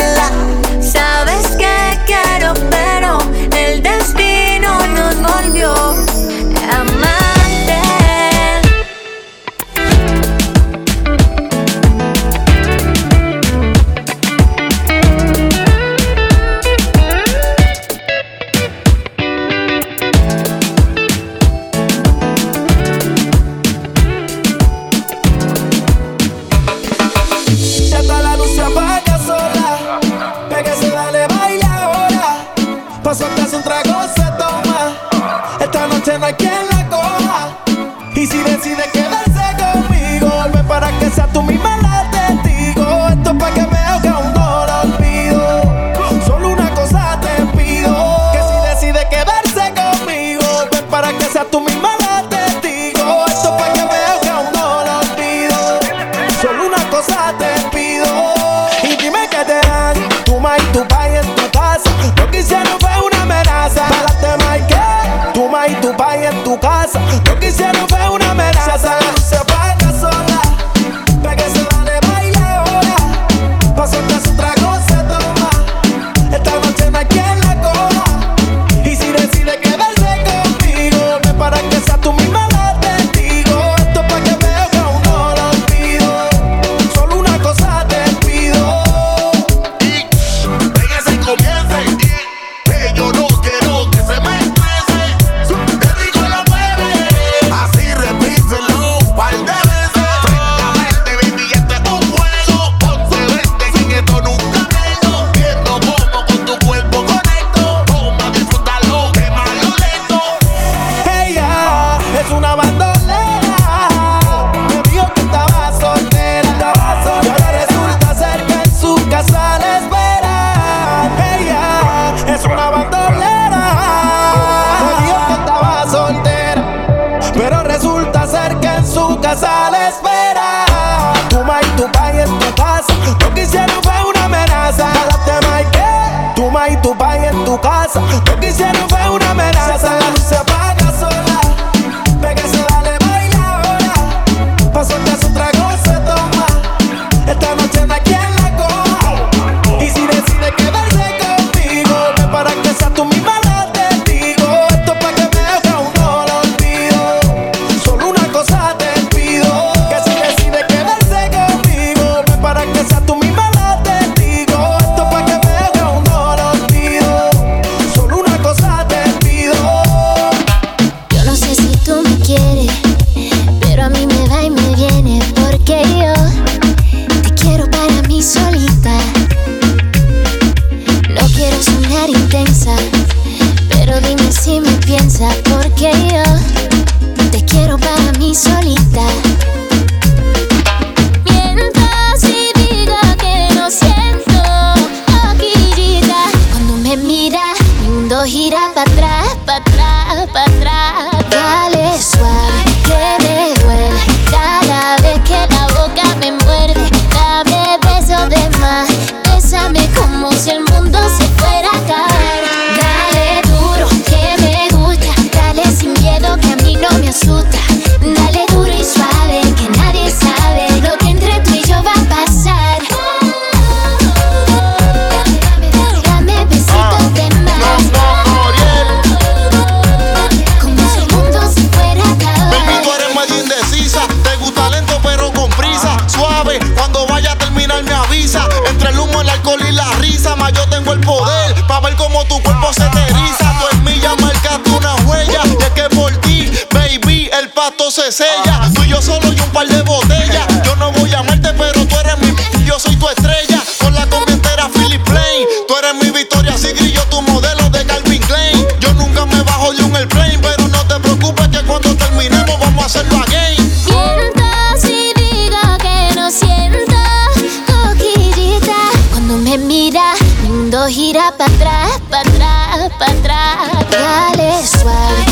Gira 271.00 271.32
para 271.38 271.46
atrás, 271.46 272.02
para 272.10 272.22
atrás, 272.30 272.92
para 273.00 273.12
atrás. 273.14 273.88
Dale 273.90 274.68
suave, 274.68 275.29